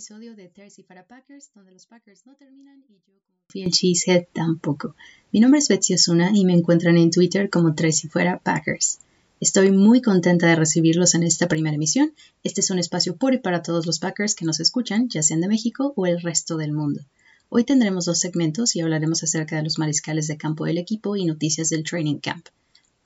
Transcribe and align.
Episodio 0.00 0.34
de 0.34 0.48
Thursday 0.48 0.82
para 0.82 1.06
Packers, 1.06 1.50
donde 1.54 1.72
los 1.72 1.84
Packers 1.84 2.24
no 2.24 2.34
terminan 2.34 2.82
y 2.88 2.94
yo 3.06 3.12
como 3.26 3.36
fiel 3.50 3.70
cheesehead 3.70 4.28
tampoco. 4.32 4.96
Mi 5.30 5.40
nombre 5.40 5.58
es 5.58 5.68
Betsy 5.68 5.92
Osuna 5.92 6.30
y 6.32 6.46
me 6.46 6.54
encuentran 6.54 6.96
en 6.96 7.10
Twitter 7.10 7.50
como 7.50 7.74
Tracy 7.74 8.08
Fuera 8.08 8.38
Packers. 8.38 9.00
Estoy 9.40 9.72
muy 9.72 10.00
contenta 10.00 10.46
de 10.46 10.56
recibirlos 10.56 11.14
en 11.14 11.22
esta 11.22 11.48
primera 11.48 11.76
emisión. 11.76 12.14
Este 12.42 12.62
es 12.62 12.70
un 12.70 12.78
espacio 12.78 13.16
por 13.16 13.34
y 13.34 13.40
para 13.40 13.62
todos 13.62 13.84
los 13.84 13.98
Packers 13.98 14.34
que 14.34 14.46
nos 14.46 14.58
escuchan, 14.58 15.10
ya 15.10 15.22
sean 15.22 15.42
de 15.42 15.48
México 15.48 15.92
o 15.94 16.06
el 16.06 16.22
resto 16.22 16.56
del 16.56 16.72
mundo. 16.72 17.02
Hoy 17.50 17.64
tendremos 17.64 18.06
dos 18.06 18.20
segmentos 18.20 18.76
y 18.76 18.80
hablaremos 18.80 19.22
acerca 19.22 19.56
de 19.56 19.64
los 19.64 19.78
mariscales 19.78 20.28
de 20.28 20.38
campo 20.38 20.64
del 20.64 20.78
equipo 20.78 21.14
y 21.16 21.26
noticias 21.26 21.68
del 21.68 21.84
training 21.84 22.20
camp. 22.20 22.46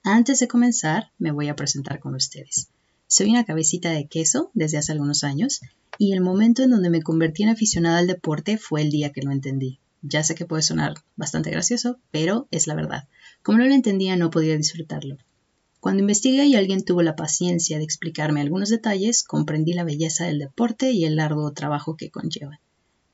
Antes 0.05 0.39
de 0.39 0.47
comenzar, 0.47 1.11
me 1.19 1.33
voy 1.33 1.49
a 1.49 1.57
presentar 1.57 1.99
con 1.99 2.15
ustedes. 2.15 2.69
Soy 3.17 3.31
una 3.31 3.45
cabecita 3.45 3.93
de 3.93 4.09
queso 4.09 4.51
desde 4.55 4.77
hace 4.77 4.91
algunos 4.91 5.23
años 5.23 5.61
y 5.99 6.15
el 6.15 6.21
momento 6.21 6.65
en 6.65 6.71
donde 6.71 6.91
me 6.91 7.01
convertí 7.01 7.45
en 7.45 7.49
aficionada 7.51 7.99
al 7.99 8.09
deporte 8.09 8.59
fue 8.59 8.83
el 8.83 8.91
día 8.91 9.13
que 9.13 9.23
lo 9.23 9.31
entendí. 9.31 9.79
Ya 10.03 10.25
sé 10.25 10.35
que 10.35 10.47
puede 10.47 10.65
sonar 10.65 10.95
bastante 11.15 11.53
gracioso, 11.53 12.01
pero 12.11 12.49
es 12.51 12.67
la 12.67 12.75
verdad. 12.75 13.07
Como 13.45 13.59
no 13.59 13.67
lo 13.67 13.73
entendía, 13.73 14.17
no 14.17 14.31
podía 14.31 14.57
disfrutarlo. 14.57 15.17
Cuando 15.79 16.01
investigué 16.01 16.47
y 16.47 16.57
alguien 16.57 16.85
tuvo 16.85 17.03
la 17.03 17.15
paciencia 17.15 17.79
de 17.79 17.85
explicarme 17.85 18.41
algunos 18.41 18.69
detalles, 18.69 19.23
comprendí 19.23 19.75
la 19.75 19.85
belleza 19.85 20.25
del 20.25 20.41
deporte 20.41 20.91
y 20.91 21.05
el 21.05 21.15
largo 21.15 21.53
trabajo 21.53 21.97
que 21.97 22.11
conlleva. 22.11 22.59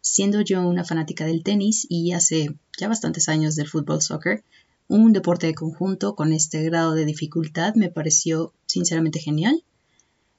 Siendo 0.00 0.40
yo 0.40 0.66
una 0.66 0.86
fanática 0.86 1.26
del 1.26 1.42
tenis 1.42 1.86
y 1.90 2.12
hace 2.12 2.56
ya 2.78 2.88
bastantes 2.88 3.28
años 3.28 3.54
del 3.54 3.68
fútbol 3.68 4.00
soccer, 4.00 4.44
un 4.88 5.12
deporte 5.12 5.46
de 5.46 5.54
conjunto 5.54 6.14
con 6.14 6.32
este 6.32 6.62
grado 6.62 6.94
de 6.94 7.04
dificultad 7.04 7.74
me 7.74 7.90
pareció 7.90 8.54
sinceramente 8.64 9.18
genial 9.18 9.62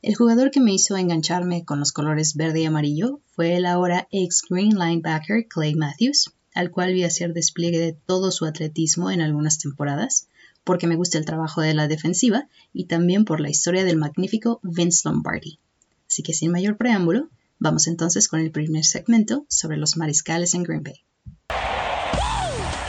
el 0.01 0.15
jugador 0.15 0.49
que 0.49 0.59
me 0.59 0.73
hizo 0.73 0.97
engancharme 0.97 1.63
con 1.63 1.79
los 1.79 1.91
colores 1.91 2.35
verde 2.35 2.61
y 2.61 2.65
amarillo 2.65 3.19
fue 3.35 3.55
el 3.55 3.67
ahora 3.67 4.07
ex 4.11 4.41
Green 4.49 4.77
linebacker 4.77 5.47
Clay 5.47 5.75
Matthews, 5.75 6.31
al 6.55 6.71
cual 6.71 6.93
vi 6.93 7.03
hacer 7.03 7.33
despliegue 7.33 7.79
de 7.79 7.93
todo 7.93 8.31
su 8.31 8.45
atletismo 8.45 9.11
en 9.11 9.21
algunas 9.21 9.59
temporadas, 9.59 10.27
porque 10.63 10.87
me 10.87 10.95
gusta 10.95 11.19
el 11.19 11.25
trabajo 11.25 11.61
de 11.61 11.75
la 11.75 11.87
defensiva 11.87 12.47
y 12.73 12.85
también 12.85 13.25
por 13.25 13.39
la 13.39 13.49
historia 13.49 13.83
del 13.83 13.97
magnífico 13.97 14.59
Vince 14.63 15.07
Lombardi. 15.07 15.59
Así 16.07 16.23
que 16.23 16.33
sin 16.33 16.51
mayor 16.51 16.77
preámbulo, 16.77 17.29
vamos 17.59 17.87
entonces 17.87 18.27
con 18.27 18.39
el 18.39 18.51
primer 18.51 18.83
segmento 18.83 19.45
sobre 19.49 19.77
los 19.77 19.97
mariscales 19.97 20.55
en 20.55 20.63
Green 20.63 20.83
Bay. 20.83 21.03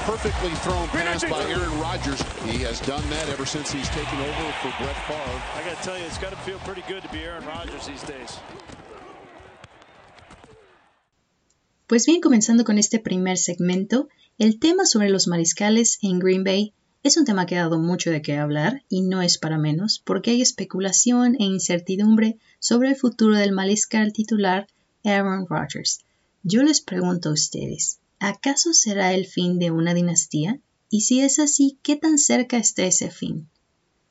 Perfectly 0.05 0.51
thrown 0.67 0.89
pass 0.89 1.25
by 1.25 1.43
Aaron 1.51 1.81
Rodgers. 1.81 2.21
He 2.45 2.59
has 2.65 2.81
done 2.81 3.03
that 3.11 3.29
ever 3.29 3.47
since 3.47 3.73
he's 3.73 3.89
taken 3.91 4.19
over 4.19 4.47
for 4.61 4.71
Brett 4.83 4.99
Favre. 5.07 5.41
I 5.57 5.63
got 5.67 5.77
to 5.79 5.83
tell 5.83 5.99
you, 5.99 6.05
it's 6.05 6.19
got 6.19 6.31
to 6.31 6.41
feel 6.47 6.59
pretty 6.61 6.83
good 6.89 7.03
to 7.03 7.09
be 7.11 7.21
Aaron 7.25 7.45
Rodgers 7.47 7.87
these 7.87 8.03
days. 8.03 8.39
Pues 11.87 12.07
bien, 12.07 12.21
comenzando 12.21 12.65
con 12.65 12.79
este 12.79 12.99
primer 12.99 13.37
segmento, 13.37 14.09
el 14.39 14.59
tema 14.59 14.87
sobre 14.87 15.11
los 15.11 15.27
mariscales 15.29 15.99
en 16.03 16.19
Green 16.19 16.43
Bay 16.43 16.73
es 17.03 17.17
un 17.17 17.25
tema 17.25 17.47
que 17.47 17.57
ha 17.57 17.63
dado 17.63 17.79
mucho 17.79 18.11
de 18.11 18.23
qué 18.23 18.37
hablar 18.39 18.83
y 18.89 19.03
no 19.03 19.23
es 19.23 19.37
para 19.37 19.59
menos 19.59 20.01
porque 20.05 20.31
hay 20.31 20.41
especulación 20.41 21.35
e 21.39 21.45
incertidumbre 21.45 22.39
sobre 22.61 22.91
el 22.91 22.97
futuro 22.97 23.37
del 23.37 23.53
mariscal 23.53 24.13
titular 24.13 24.69
Aaron 25.05 25.47
Rodgers. 25.49 26.01
Yo 26.45 26.63
les 26.63 26.81
pregunto 26.81 27.29
a 27.29 27.33
ustedes, 27.33 27.99
¿acaso 28.23 28.73
será 28.73 29.15
el 29.15 29.27
fin 29.27 29.59
de 29.59 29.71
una 29.71 29.95
dinastía? 29.95 30.61
Y 30.89 31.01
si 31.01 31.21
es 31.21 31.39
así, 31.39 31.79
¿qué 31.83 31.97
tan 31.97 32.19
cerca 32.19 32.57
está 32.57 32.85
ese 32.85 33.11
fin? 33.11 33.49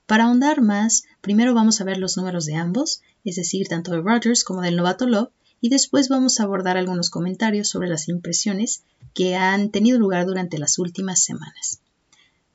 Para 0.05 0.25
ahondar 0.25 0.61
más, 0.61 1.03
primero 1.21 1.53
vamos 1.53 1.79
a 1.79 1.85
ver 1.85 1.97
los 1.97 2.17
números 2.17 2.45
de 2.45 2.55
ambos, 2.55 3.01
es 3.23 3.37
decir, 3.37 3.67
tanto 3.69 3.91
de 3.91 4.01
Rogers 4.01 4.43
como 4.43 4.61
del 4.61 4.75
novato 4.75 5.07
Love, 5.07 5.31
y 5.61 5.69
después 5.69 6.09
vamos 6.09 6.39
a 6.39 6.43
abordar 6.43 6.75
algunos 6.75 7.09
comentarios 7.09 7.69
sobre 7.69 7.87
las 7.87 8.09
impresiones 8.09 8.83
que 9.13 9.35
han 9.35 9.71
tenido 9.71 9.97
lugar 9.97 10.25
durante 10.25 10.57
las 10.57 10.77
últimas 10.79 11.23
semanas. 11.23 11.79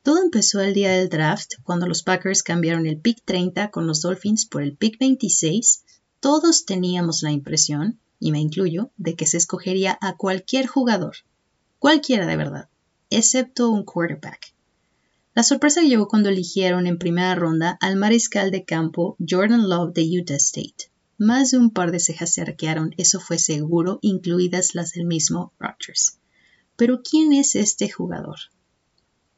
Todo 0.03 0.22
empezó 0.22 0.61
el 0.61 0.75
día 0.75 0.91
del 0.91 1.09
draft, 1.09 1.55
cuando 1.62 1.87
los 1.87 2.03
Packers 2.03 2.43
cambiaron 2.43 2.87
el 2.87 2.99
pick 2.99 3.25
30 3.25 3.71
con 3.71 3.87
los 3.87 4.03
Dolphins 4.03 4.45
por 4.45 4.62
el 4.62 4.77
pick 4.77 4.99
26. 4.99 5.84
Todos 6.21 6.66
teníamos 6.66 7.22
la 7.22 7.33
impresión, 7.33 7.99
y 8.21 8.33
me 8.33 8.41
incluyo, 8.41 8.91
de 8.99 9.15
que 9.15 9.27
se 9.27 9.39
escogería 9.39 9.97
a 10.00 10.16
cualquier 10.16 10.66
jugador, 10.66 11.16
Cualquiera 11.78 12.26
de 12.26 12.37
verdad, 12.37 12.69
excepto 13.10 13.70
un 13.70 13.84
quarterback. 13.84 14.54
La 15.34 15.42
sorpresa 15.42 15.82
llegó 15.82 16.09
cuando 16.09 16.31
eligieron 16.31 16.87
en 16.87 16.97
primera 16.97 17.34
ronda 17.34 17.76
al 17.82 17.97
mariscal 17.97 18.50
de 18.50 18.64
campo 18.64 19.16
Jordan 19.19 19.69
Love 19.69 19.92
de 19.92 20.20
Utah 20.20 20.36
State. 20.36 20.91
Más 21.19 21.50
de 21.50 21.59
un 21.59 21.70
par 21.70 21.92
de 21.92 22.00
cejas 22.00 22.32
se 22.32 22.41
arquearon, 22.41 22.94
eso 22.97 23.20
fue 23.20 23.38
seguro, 23.38 23.98
incluidas 24.00 24.75
las 24.75 24.92
del 24.92 25.04
mismo 25.04 25.53
Rodgers. 25.59 26.19
Pero 26.76 27.03
¿quién 27.03 27.34
es 27.34 27.54
este 27.54 27.91
jugador? 27.91 28.36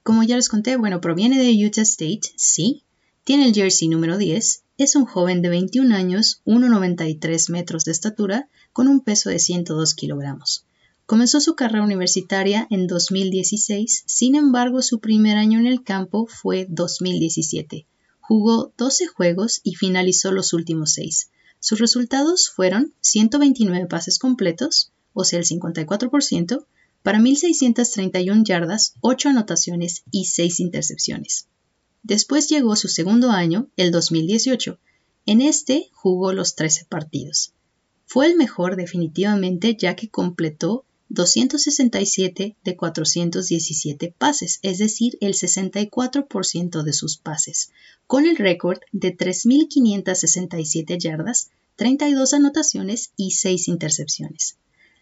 Como 0.04 0.22
ya 0.22 0.36
les 0.36 0.48
conté, 0.48 0.76
bueno, 0.76 1.00
proviene 1.00 1.42
de 1.42 1.66
Utah 1.66 1.82
State, 1.82 2.32
sí, 2.36 2.84
tiene 3.24 3.46
el 3.46 3.52
jersey 3.52 3.88
número 3.88 4.16
10, 4.16 4.62
es 4.78 4.94
un 4.94 5.04
joven 5.04 5.42
de 5.42 5.48
21 5.48 5.92
años, 5.92 6.40
1,93 6.46 7.50
metros 7.50 7.84
de 7.84 7.90
estatura, 7.90 8.48
con 8.72 8.86
un 8.86 9.00
peso 9.00 9.30
de 9.30 9.40
102 9.40 9.94
kilogramos. 9.94 10.64
Comenzó 11.08 11.40
su 11.40 11.54
carrera 11.54 11.86
universitaria 11.86 12.66
en 12.68 12.86
2016, 12.86 14.02
sin 14.04 14.34
embargo 14.34 14.82
su 14.82 15.00
primer 15.00 15.38
año 15.38 15.58
en 15.58 15.66
el 15.66 15.82
campo 15.82 16.26
fue 16.26 16.66
2017. 16.68 17.86
Jugó 18.20 18.74
12 18.76 19.06
juegos 19.06 19.62
y 19.62 19.74
finalizó 19.76 20.32
los 20.32 20.52
últimos 20.52 20.92
6. 20.92 21.30
Sus 21.60 21.78
resultados 21.78 22.50
fueron 22.50 22.92
129 23.00 23.86
pases 23.86 24.18
completos, 24.18 24.92
o 25.14 25.24
sea 25.24 25.38
el 25.38 25.46
54%, 25.46 26.66
para 27.02 27.20
1.631 27.20 28.44
yardas, 28.44 28.92
8 29.00 29.30
anotaciones 29.30 30.02
y 30.10 30.26
6 30.26 30.60
intercepciones. 30.60 31.46
Después 32.02 32.50
llegó 32.50 32.76
su 32.76 32.88
segundo 32.88 33.30
año, 33.30 33.70
el 33.78 33.92
2018. 33.92 34.78
En 35.24 35.40
este 35.40 35.88
jugó 35.94 36.34
los 36.34 36.54
13 36.54 36.84
partidos. 36.84 37.54
Fue 38.04 38.26
el 38.26 38.36
mejor 38.36 38.76
definitivamente 38.76 39.74
ya 39.74 39.96
que 39.96 40.10
completó 40.10 40.84
267 41.10 42.56
de 42.62 42.76
417 42.76 44.14
pases, 44.16 44.58
es 44.62 44.78
decir, 44.78 45.16
el 45.20 45.32
64% 45.34 46.82
de 46.82 46.92
sus 46.92 47.16
pases, 47.16 47.70
con 48.06 48.26
el 48.26 48.36
récord 48.36 48.80
de 48.92 49.16
3.567 49.16 50.98
yardas, 50.98 51.50
32 51.76 52.34
anotaciones 52.34 53.12
y 53.16 53.30
6 53.30 53.68
intercepciones. 53.68 54.56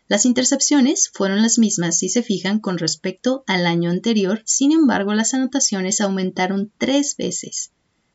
Las 0.08 0.24
intercepciones 0.24 1.10
fueron 1.12 1.42
las 1.42 1.58
mismas 1.58 1.98
si 1.98 2.08
se 2.08 2.22
fijan 2.22 2.60
con 2.60 2.78
respecto 2.78 3.42
al 3.48 3.66
año 3.66 3.90
anterior, 3.90 4.42
sin 4.44 4.70
embargo 4.70 5.12
las 5.14 5.34
anotaciones 5.34 6.00
aumentaron 6.00 6.70
tres 6.78 7.16
veces. 7.16 7.72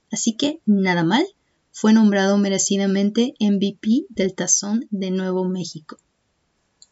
Así 0.10 0.34
que, 0.34 0.62
nada 0.66 1.04
mal, 1.04 1.26
fue 1.74 1.92
nombrado 1.92 2.38
merecidamente 2.38 3.34
MVP 3.40 4.06
del 4.10 4.34
Tazón 4.34 4.88
de 4.90 5.12
Nuevo 5.12 5.44
México. 5.46 5.98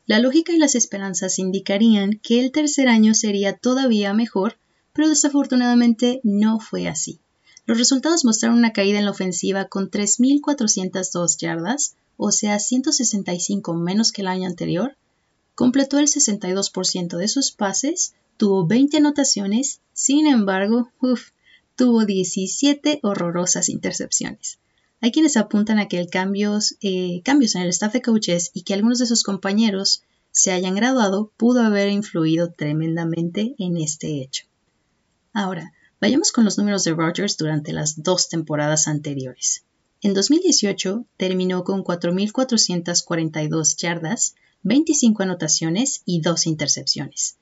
La 0.09 0.17
lógica 0.17 0.51
y 0.51 0.57
las 0.57 0.73
esperanzas 0.73 1.38
indicarían 1.38 2.19
que 2.23 2.39
el 2.39 2.51
tercer 2.51 2.88
año 2.88 3.13
sería 3.13 3.56
todavía 3.56 4.11
mejor, 4.15 4.57
pero 4.91 5.07
desafortunadamente 5.07 6.19
no 6.23 6.59
fue 6.59 6.88
así. 6.88 7.19
Los 7.67 7.77
resultados 7.77 8.25
mostraron 8.25 8.57
una 8.57 8.73
caída 8.73 8.97
en 8.97 9.06
la 9.06 9.11
ofensiva 9.11 9.65
con 9.65 9.91
3.402 9.91 11.38
yardas, 11.38 11.95
o 12.17 12.31
sea 12.31 12.57
165 12.57 13.75
menos 13.75 14.11
que 14.11 14.23
el 14.23 14.29
año 14.29 14.47
anterior, 14.47 14.97
completó 15.53 16.00
el 16.00 16.07
62% 16.07 17.15
de 17.15 17.27
sus 17.27 17.51
pases, 17.51 18.15
tuvo 18.38 18.65
20 18.65 18.97
anotaciones, 18.97 19.79
sin 19.94 20.25
embargo, 20.25 20.89
tuvo 21.75 22.06
17 22.06 23.00
horrorosas 23.03 23.69
intercepciones. 23.69 24.57
Hay 25.01 25.12
quienes 25.12 25.38
apuntan 25.38 25.80
a 25.80 25.88
que 25.88 25.98
el 26.00 26.10
cambios, 26.10 26.75
eh, 26.81 27.22
cambios 27.24 27.56
en 27.56 27.62
el 27.62 27.69
staff 27.69 27.94
de 27.94 28.01
coaches 28.01 28.51
y 28.54 28.63
que 28.63 28.74
algunos 28.74 29.00
de 29.00 29.06
sus 29.06 29.24
compañeros 29.24 30.04
se 30.31 30.51
hayan 30.51 30.75
graduado 30.75 31.31
pudo 31.38 31.62
haber 31.62 31.90
influido 31.90 32.51
tremendamente 32.51 33.56
en 33.57 33.78
este 33.78 34.22
hecho. 34.22 34.46
Ahora, 35.34 35.74
vayamos 36.01 36.31
con 36.31 36.44
los 36.44 36.57
números 36.57 36.84
de 36.84 36.94
Rogers 36.94 37.38
durante 37.38 37.72
las 37.72 38.04
dos 38.04 38.30
temporadas 38.30 38.88
anteriores. 38.88 39.63
En 40.01 40.13
2018 40.13 41.06
terminó 41.18 41.63
con 41.63 41.84
4.442 41.84 43.75
yardas, 43.78 44.36
25 44.63 45.24
anotaciones 45.24 46.02
y 46.06 46.22
2 46.22 46.48
intercepciones. 46.48 47.38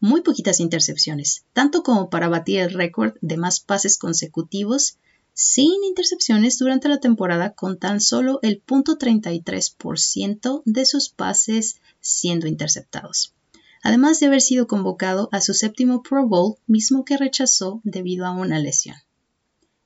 Muy 0.00 0.20
poquitas 0.22 0.60
intercepciones, 0.60 1.44
tanto 1.52 1.82
como 1.82 2.10
para 2.10 2.28
batir 2.28 2.60
el 2.60 2.72
récord 2.74 3.14
de 3.20 3.36
más 3.36 3.60
pases 3.60 3.96
consecutivos 3.96 4.98
sin 5.34 5.84
intercepciones 5.84 6.58
durante 6.58 6.88
la 6.88 7.00
temporada 7.00 7.50
con 7.50 7.78
tan 7.78 8.00
solo 8.00 8.38
el 8.42 8.64
.33% 8.64 10.62
de 10.64 10.86
sus 10.86 11.08
pases 11.10 11.80
siendo 12.00 12.46
interceptados, 12.46 13.34
además 13.82 14.20
de 14.20 14.26
haber 14.26 14.40
sido 14.40 14.68
convocado 14.68 15.28
a 15.32 15.40
su 15.40 15.52
séptimo 15.52 16.02
Pro 16.02 16.26
Bowl, 16.28 16.56
mismo 16.68 17.04
que 17.04 17.16
rechazó 17.16 17.80
debido 17.82 18.26
a 18.26 18.30
una 18.30 18.60
lesión. 18.60 18.96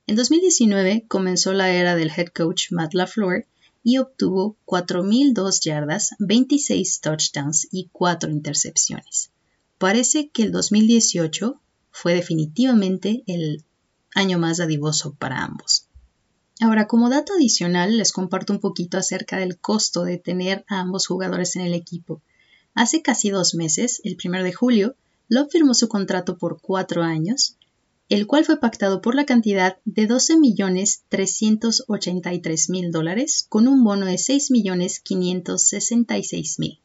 En 0.05 0.15
2019 0.15 1.05
comenzó 1.07 1.53
la 1.53 1.71
era 1.71 1.95
del 1.95 2.11
head 2.15 2.27
coach 2.27 2.71
Matt 2.71 2.93
LaFleur 2.93 3.45
y 3.83 3.97
obtuvo 3.97 4.55
4.002 4.65 5.61
yardas, 5.61 6.15
26 6.19 7.01
touchdowns 7.01 7.67
y 7.71 7.89
4 7.91 8.29
intercepciones. 8.29 9.31
Parece 9.77 10.29
que 10.29 10.43
el 10.43 10.51
2018 10.51 11.59
fue 11.91 12.13
definitivamente 12.13 13.23
el 13.25 13.63
año 14.13 14.39
más 14.39 14.59
adivoso 14.59 15.13
para 15.13 15.43
ambos. 15.43 15.85
Ahora, 16.61 16.87
como 16.87 17.09
dato 17.09 17.33
adicional, 17.33 17.97
les 17.97 18.11
comparto 18.11 18.51
un 18.51 18.59
poquito 18.59 18.97
acerca 18.97 19.37
del 19.37 19.57
costo 19.57 20.03
de 20.03 20.17
tener 20.17 20.65
a 20.67 20.81
ambos 20.81 21.07
jugadores 21.07 21.55
en 21.55 21.61
el 21.61 21.73
equipo. 21.73 22.21
Hace 22.73 23.01
casi 23.01 23.29
dos 23.29 23.55
meses, 23.55 24.01
el 24.03 24.17
1 24.23 24.43
de 24.43 24.53
julio, 24.53 24.95
Love 25.29 25.51
firmó 25.51 25.73
su 25.73 25.87
contrato 25.87 26.37
por 26.37 26.59
cuatro 26.59 27.03
años, 27.03 27.55
el 28.09 28.27
cual 28.27 28.43
fue 28.43 28.59
pactado 28.59 28.99
por 29.01 29.15
la 29.15 29.25
cantidad 29.25 29.77
de 29.85 30.05
12.383.000 30.07 32.91
dólares 32.91 33.45
con 33.47 33.67
un 33.67 33.83
bono 33.83 34.07
de 34.07 34.15
6.566.000. 34.15 36.79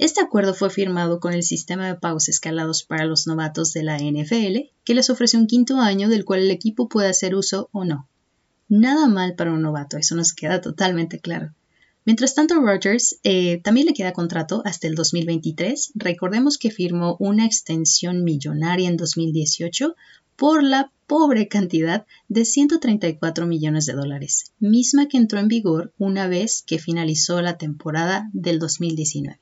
Este 0.00 0.22
acuerdo 0.22 0.54
fue 0.54 0.70
firmado 0.70 1.20
con 1.20 1.34
el 1.34 1.42
sistema 1.42 1.86
de 1.86 1.94
pagos 1.94 2.30
escalados 2.30 2.84
para 2.84 3.04
los 3.04 3.26
novatos 3.26 3.74
de 3.74 3.82
la 3.82 3.98
NFL, 3.98 4.70
que 4.82 4.94
les 4.94 5.10
ofrece 5.10 5.36
un 5.36 5.46
quinto 5.46 5.76
año 5.76 6.08
del 6.08 6.24
cual 6.24 6.40
el 6.40 6.50
equipo 6.50 6.88
puede 6.88 7.10
hacer 7.10 7.34
uso 7.34 7.68
o 7.72 7.84
no. 7.84 8.08
Nada 8.70 9.08
mal 9.08 9.34
para 9.34 9.52
un 9.52 9.60
novato, 9.60 9.98
eso 9.98 10.14
nos 10.14 10.32
queda 10.32 10.62
totalmente 10.62 11.20
claro. 11.20 11.52
Mientras 12.06 12.34
tanto, 12.34 12.54
Rogers 12.54 13.20
eh, 13.24 13.60
también 13.62 13.88
le 13.88 13.92
queda 13.92 14.14
contrato 14.14 14.62
hasta 14.64 14.86
el 14.86 14.94
2023. 14.94 15.92
Recordemos 15.96 16.56
que 16.56 16.70
firmó 16.70 17.18
una 17.20 17.44
extensión 17.44 18.24
millonaria 18.24 18.88
en 18.88 18.96
2018 18.96 19.96
por 20.34 20.62
la 20.62 20.90
pobre 21.06 21.46
cantidad 21.46 22.06
de 22.26 22.46
134 22.46 23.46
millones 23.46 23.84
de 23.84 23.92
dólares, 23.92 24.52
misma 24.60 25.08
que 25.08 25.18
entró 25.18 25.40
en 25.40 25.48
vigor 25.48 25.92
una 25.98 26.26
vez 26.26 26.62
que 26.66 26.78
finalizó 26.78 27.42
la 27.42 27.58
temporada 27.58 28.30
del 28.32 28.58
2019. 28.58 29.38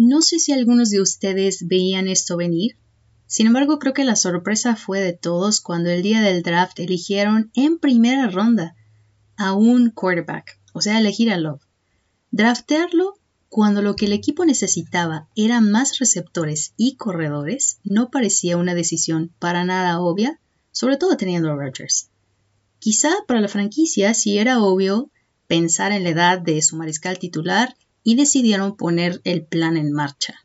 No 0.00 0.22
sé 0.22 0.38
si 0.38 0.52
algunos 0.52 0.90
de 0.90 1.00
ustedes 1.00 1.66
veían 1.66 2.06
esto 2.06 2.36
venir, 2.36 2.78
sin 3.26 3.48
embargo 3.48 3.80
creo 3.80 3.94
que 3.94 4.04
la 4.04 4.14
sorpresa 4.14 4.76
fue 4.76 5.00
de 5.00 5.12
todos 5.12 5.60
cuando 5.60 5.90
el 5.90 6.04
día 6.04 6.20
del 6.20 6.44
draft 6.44 6.78
eligieron 6.78 7.50
en 7.54 7.80
primera 7.80 8.30
ronda 8.30 8.76
a 9.36 9.54
un 9.54 9.90
quarterback, 9.90 10.60
o 10.72 10.80
sea, 10.80 11.00
elegir 11.00 11.32
a 11.32 11.36
Love. 11.36 11.66
Draftearlo 12.30 13.14
cuando 13.48 13.82
lo 13.82 13.96
que 13.96 14.06
el 14.06 14.12
equipo 14.12 14.44
necesitaba 14.44 15.26
eran 15.34 15.68
más 15.68 15.98
receptores 15.98 16.74
y 16.76 16.94
corredores, 16.94 17.80
no 17.82 18.08
parecía 18.08 18.56
una 18.56 18.76
decisión 18.76 19.32
para 19.40 19.64
nada 19.64 19.98
obvia, 19.98 20.38
sobre 20.70 20.96
todo 20.96 21.16
teniendo 21.16 21.50
a 21.50 21.56
Rodgers. 21.56 22.08
Quizá 22.78 23.10
para 23.26 23.40
la 23.40 23.48
franquicia 23.48 24.14
sí 24.14 24.38
era 24.38 24.62
obvio 24.62 25.10
pensar 25.48 25.90
en 25.90 26.04
la 26.04 26.10
edad 26.10 26.38
de 26.40 26.62
su 26.62 26.76
mariscal 26.76 27.18
titular 27.18 27.74
y 28.08 28.14
decidieron 28.14 28.74
poner 28.74 29.20
el 29.24 29.44
plan 29.44 29.76
en 29.76 29.92
marcha. 29.92 30.36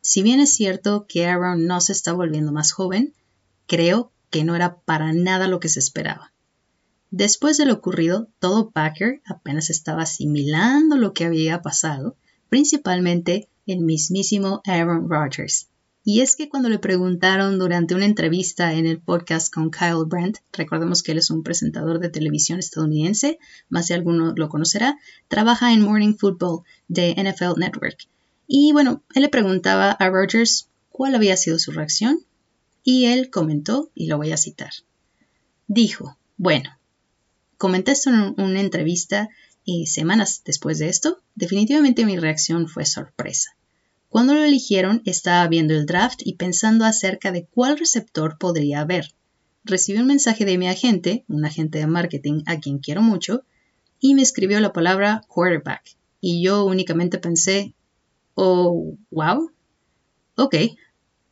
Si 0.00 0.22
bien 0.22 0.38
es 0.38 0.54
cierto 0.54 1.06
que 1.08 1.26
Aaron 1.26 1.66
no 1.66 1.80
se 1.80 1.90
está 1.90 2.12
volviendo 2.12 2.52
más 2.52 2.70
joven, 2.70 3.14
creo 3.66 4.12
que 4.30 4.44
no 4.44 4.54
era 4.54 4.76
para 4.76 5.12
nada 5.12 5.48
lo 5.48 5.58
que 5.58 5.68
se 5.68 5.80
esperaba. 5.80 6.32
Después 7.10 7.56
de 7.56 7.66
lo 7.66 7.72
ocurrido, 7.74 8.28
todo 8.38 8.70
Packer 8.70 9.22
apenas 9.26 9.70
estaba 9.70 10.02
asimilando 10.02 10.96
lo 10.96 11.12
que 11.12 11.24
había 11.24 11.62
pasado, 11.62 12.14
principalmente 12.48 13.48
el 13.66 13.80
mismísimo 13.80 14.62
Aaron 14.64 15.10
Rodgers. 15.10 15.66
Y 16.02 16.20
es 16.20 16.34
que 16.34 16.48
cuando 16.48 16.68
le 16.68 16.78
preguntaron 16.78 17.58
durante 17.58 17.94
una 17.94 18.06
entrevista 18.06 18.72
en 18.72 18.86
el 18.86 19.00
podcast 19.00 19.52
con 19.52 19.70
Kyle 19.70 20.04
Brandt, 20.06 20.38
recordemos 20.52 21.02
que 21.02 21.12
él 21.12 21.18
es 21.18 21.30
un 21.30 21.42
presentador 21.42 22.00
de 22.00 22.08
televisión 22.08 22.58
estadounidense, 22.58 23.38
más 23.68 23.88
de 23.88 23.94
alguno 23.94 24.32
lo 24.34 24.48
conocerá, 24.48 24.98
trabaja 25.28 25.72
en 25.72 25.82
Morning 25.82 26.14
Football 26.14 26.62
de 26.88 27.14
NFL 27.14 27.58
Network. 27.58 28.08
Y 28.46 28.72
bueno, 28.72 29.02
él 29.14 29.22
le 29.22 29.28
preguntaba 29.28 29.90
a 29.90 30.08
Rodgers 30.08 30.68
cuál 30.88 31.14
había 31.14 31.36
sido 31.36 31.58
su 31.58 31.72
reacción 31.72 32.20
y 32.82 33.06
él 33.06 33.30
comentó, 33.30 33.90
y 33.94 34.06
lo 34.06 34.16
voy 34.16 34.32
a 34.32 34.36
citar. 34.38 34.72
Dijo, 35.68 36.16
bueno, 36.38 36.70
Comenté 37.60 37.92
esto 37.92 38.08
en 38.08 38.34
una 38.38 38.58
entrevista 38.58 39.28
y 39.66 39.86
semanas 39.86 40.40
después 40.46 40.78
de 40.78 40.88
esto, 40.88 41.20
definitivamente 41.34 42.06
mi 42.06 42.16
reacción 42.16 42.68
fue 42.68 42.86
sorpresa. 42.86 43.54
Cuando 44.10 44.34
lo 44.34 44.42
eligieron, 44.42 45.02
estaba 45.04 45.46
viendo 45.46 45.72
el 45.72 45.86
draft 45.86 46.20
y 46.24 46.34
pensando 46.34 46.84
acerca 46.84 47.30
de 47.30 47.46
cuál 47.46 47.78
receptor 47.78 48.38
podría 48.38 48.80
haber. 48.80 49.14
Recibí 49.62 50.00
un 50.00 50.08
mensaje 50.08 50.44
de 50.44 50.58
mi 50.58 50.66
agente, 50.66 51.24
un 51.28 51.44
agente 51.44 51.78
de 51.78 51.86
marketing 51.86 52.42
a 52.46 52.58
quien 52.58 52.80
quiero 52.80 53.02
mucho, 53.02 53.44
y 54.00 54.14
me 54.14 54.22
escribió 54.22 54.58
la 54.58 54.72
palabra 54.72 55.22
quarterback. 55.28 55.96
Y 56.20 56.42
yo 56.42 56.64
únicamente 56.64 57.18
pensé, 57.18 57.72
oh, 58.34 58.96
wow. 59.12 59.52
Ok, 60.34 60.56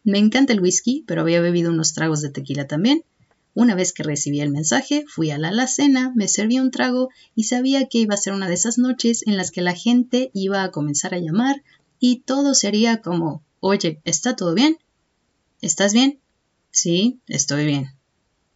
me 0.04 0.18
encanta 0.18 0.52
el 0.52 0.60
whisky, 0.60 1.02
pero 1.04 1.22
había 1.22 1.40
bebido 1.40 1.72
unos 1.72 1.94
tragos 1.94 2.22
de 2.22 2.30
tequila 2.30 2.68
también, 2.68 3.02
una 3.54 3.74
vez 3.74 3.92
que 3.92 4.04
recibí 4.04 4.40
el 4.40 4.52
mensaje, 4.52 5.04
fui 5.08 5.32
a 5.32 5.38
la 5.38 5.48
alacena, 5.48 6.12
me 6.14 6.28
serví 6.28 6.60
un 6.60 6.70
trago 6.70 7.08
y 7.34 7.42
sabía 7.42 7.88
que 7.88 7.98
iba 7.98 8.14
a 8.14 8.18
ser 8.18 8.34
una 8.34 8.46
de 8.46 8.54
esas 8.54 8.78
noches 8.78 9.26
en 9.26 9.36
las 9.36 9.50
que 9.50 9.62
la 9.62 9.74
gente 9.74 10.30
iba 10.32 10.62
a 10.62 10.70
comenzar 10.70 11.12
a 11.12 11.18
llamar 11.18 11.64
y 12.00 12.20
todo 12.20 12.54
sería 12.54 13.00
como, 13.02 13.42
oye, 13.60 14.00
¿está 14.04 14.36
todo 14.36 14.54
bien? 14.54 14.78
¿Estás 15.60 15.92
bien? 15.92 16.20
Sí, 16.70 17.18
estoy 17.26 17.64
bien. 17.64 17.90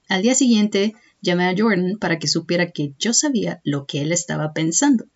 Al 0.09 0.23
día 0.23 0.35
siguiente 0.35 0.95
llamé 1.21 1.49
a 1.49 1.55
Jordan 1.57 1.99
para 1.99 2.19
que 2.19 2.29
supiera 2.29 2.71
que 2.71 2.93
yo 2.99 3.13
sabía 3.13 3.61
lo 3.65 3.87
que 3.87 4.03
él 4.03 4.13
estaba 4.13 4.53
pensando. 4.53 5.07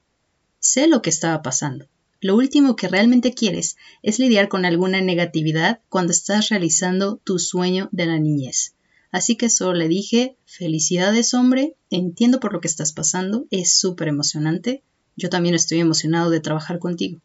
Sé 0.58 0.86
lo 0.86 1.02
que 1.02 1.10
estaba 1.10 1.42
pasando. 1.42 1.86
Lo 2.20 2.34
último 2.34 2.76
que 2.76 2.88
realmente 2.88 3.34
quieres 3.34 3.76
es 4.02 4.18
lidiar 4.18 4.48
con 4.48 4.64
alguna 4.64 5.00
negatividad 5.00 5.80
cuando 5.88 6.12
estás 6.12 6.48
realizando 6.48 7.18
tu 7.18 7.38
sueño 7.38 7.88
de 7.92 8.06
la 8.06 8.18
niñez. 8.18 8.74
Así 9.12 9.36
que 9.36 9.50
solo 9.50 9.74
le 9.74 9.88
dije, 9.88 10.36
felicidades 10.46 11.34
hombre, 11.34 11.76
entiendo 11.90 12.40
por 12.40 12.52
lo 12.52 12.60
que 12.60 12.68
estás 12.68 12.92
pasando, 12.92 13.46
es 13.50 13.78
súper 13.78 14.08
emocionante, 14.08 14.82
yo 15.16 15.28
también 15.28 15.54
estoy 15.54 15.80
emocionado 15.80 16.30
de 16.30 16.40
trabajar 16.40 16.78
contigo. 16.78 17.20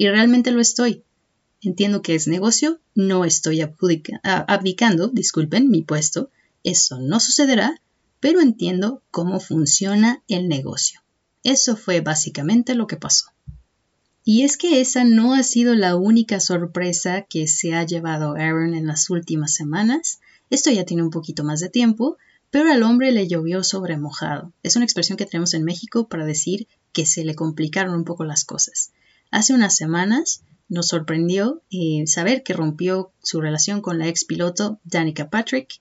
Y 0.00 0.08
realmente 0.08 0.50
lo 0.50 0.62
estoy. 0.62 1.04
Entiendo 1.60 2.00
que 2.00 2.14
es 2.14 2.26
negocio, 2.26 2.80
no 2.94 3.26
estoy 3.26 3.60
abdicando, 3.60 5.08
disculpen, 5.08 5.68
mi 5.68 5.82
puesto, 5.82 6.30
eso 6.64 6.98
no 6.98 7.20
sucederá, 7.20 7.82
pero 8.18 8.40
entiendo 8.40 9.02
cómo 9.10 9.40
funciona 9.40 10.22
el 10.26 10.48
negocio. 10.48 11.02
Eso 11.42 11.76
fue 11.76 12.00
básicamente 12.00 12.74
lo 12.74 12.86
que 12.86 12.96
pasó. 12.96 13.26
Y 14.24 14.44
es 14.44 14.56
que 14.56 14.80
esa 14.80 15.04
no 15.04 15.34
ha 15.34 15.42
sido 15.42 15.74
la 15.74 15.96
única 15.96 16.40
sorpresa 16.40 17.26
que 17.28 17.46
se 17.46 17.74
ha 17.74 17.84
llevado 17.84 18.36
Aaron 18.36 18.72
en 18.72 18.86
las 18.86 19.10
últimas 19.10 19.52
semanas. 19.52 20.20
Esto 20.48 20.70
ya 20.70 20.86
tiene 20.86 21.02
un 21.02 21.10
poquito 21.10 21.44
más 21.44 21.60
de 21.60 21.68
tiempo, 21.68 22.16
pero 22.50 22.72
al 22.72 22.84
hombre 22.84 23.12
le 23.12 23.28
llovió 23.28 23.62
sobre 23.62 23.98
mojado. 23.98 24.54
Es 24.62 24.76
una 24.76 24.86
expresión 24.86 25.18
que 25.18 25.26
tenemos 25.26 25.52
en 25.52 25.64
México 25.64 26.08
para 26.08 26.24
decir 26.24 26.68
que 26.94 27.04
se 27.04 27.22
le 27.22 27.34
complicaron 27.34 27.94
un 27.94 28.04
poco 28.04 28.24
las 28.24 28.46
cosas. 28.46 28.92
Hace 29.30 29.54
unas 29.54 29.76
semanas 29.76 30.42
nos 30.68 30.88
sorprendió 30.88 31.62
eh, 31.70 32.06
saber 32.06 32.42
que 32.42 32.52
rompió 32.52 33.12
su 33.22 33.40
relación 33.40 33.80
con 33.80 33.98
la 33.98 34.08
ex 34.08 34.24
piloto 34.24 34.80
Danica 34.84 35.30
Patrick. 35.30 35.80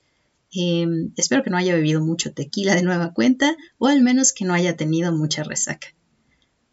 Em, 0.51 1.11
espero 1.15 1.43
que 1.43 1.49
no 1.49 1.57
haya 1.57 1.75
bebido 1.75 2.01
mucho 2.01 2.33
tequila 2.33 2.75
de 2.75 2.81
nueva 2.81 3.13
cuenta 3.13 3.55
o 3.77 3.87
al 3.87 4.01
menos 4.01 4.33
que 4.33 4.45
no 4.45 4.53
haya 4.53 4.75
tenido 4.75 5.11
mucha 5.11 5.43
resaca. 5.43 5.87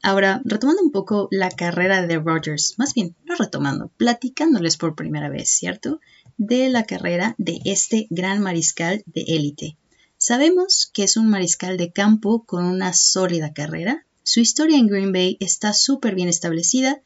Ahora, 0.02 0.40
retomando 0.45 0.83
un 0.83 0.92
poco 0.92 1.28
la 1.30 1.50
carrera 1.50 2.06
de 2.06 2.18
Rogers, 2.18 2.75
más 2.78 2.95
bien, 2.95 3.16
no 3.25 3.35
retomando, 3.35 3.90
platicándoles 3.97 4.76
por 4.76 4.95
primera 4.95 5.28
vez, 5.28 5.50
¿cierto? 5.50 6.00
de 6.37 6.68
la 6.68 6.85
carrera 6.85 7.35
de 7.38 7.61
este 7.64 8.06
gran 8.11 8.40
mariscal 8.40 9.02
de 9.06 9.23
élite. 9.23 9.76
Sabemos 10.18 10.90
que 10.92 11.04
es 11.04 11.16
un 11.16 11.28
mariscal 11.28 11.76
de 11.76 11.92
campo 11.92 12.45
con 12.45 12.64
una 12.64 12.92
sólida 12.92 13.52
carrera. 13.52 14.06
Su 14.28 14.40
historia 14.40 14.76
en 14.76 14.88
Green 14.88 15.12
Bay 15.12 15.37
está 15.38 15.73
súper 15.73 16.16
bien 16.16 16.28
establecida, 16.28 17.00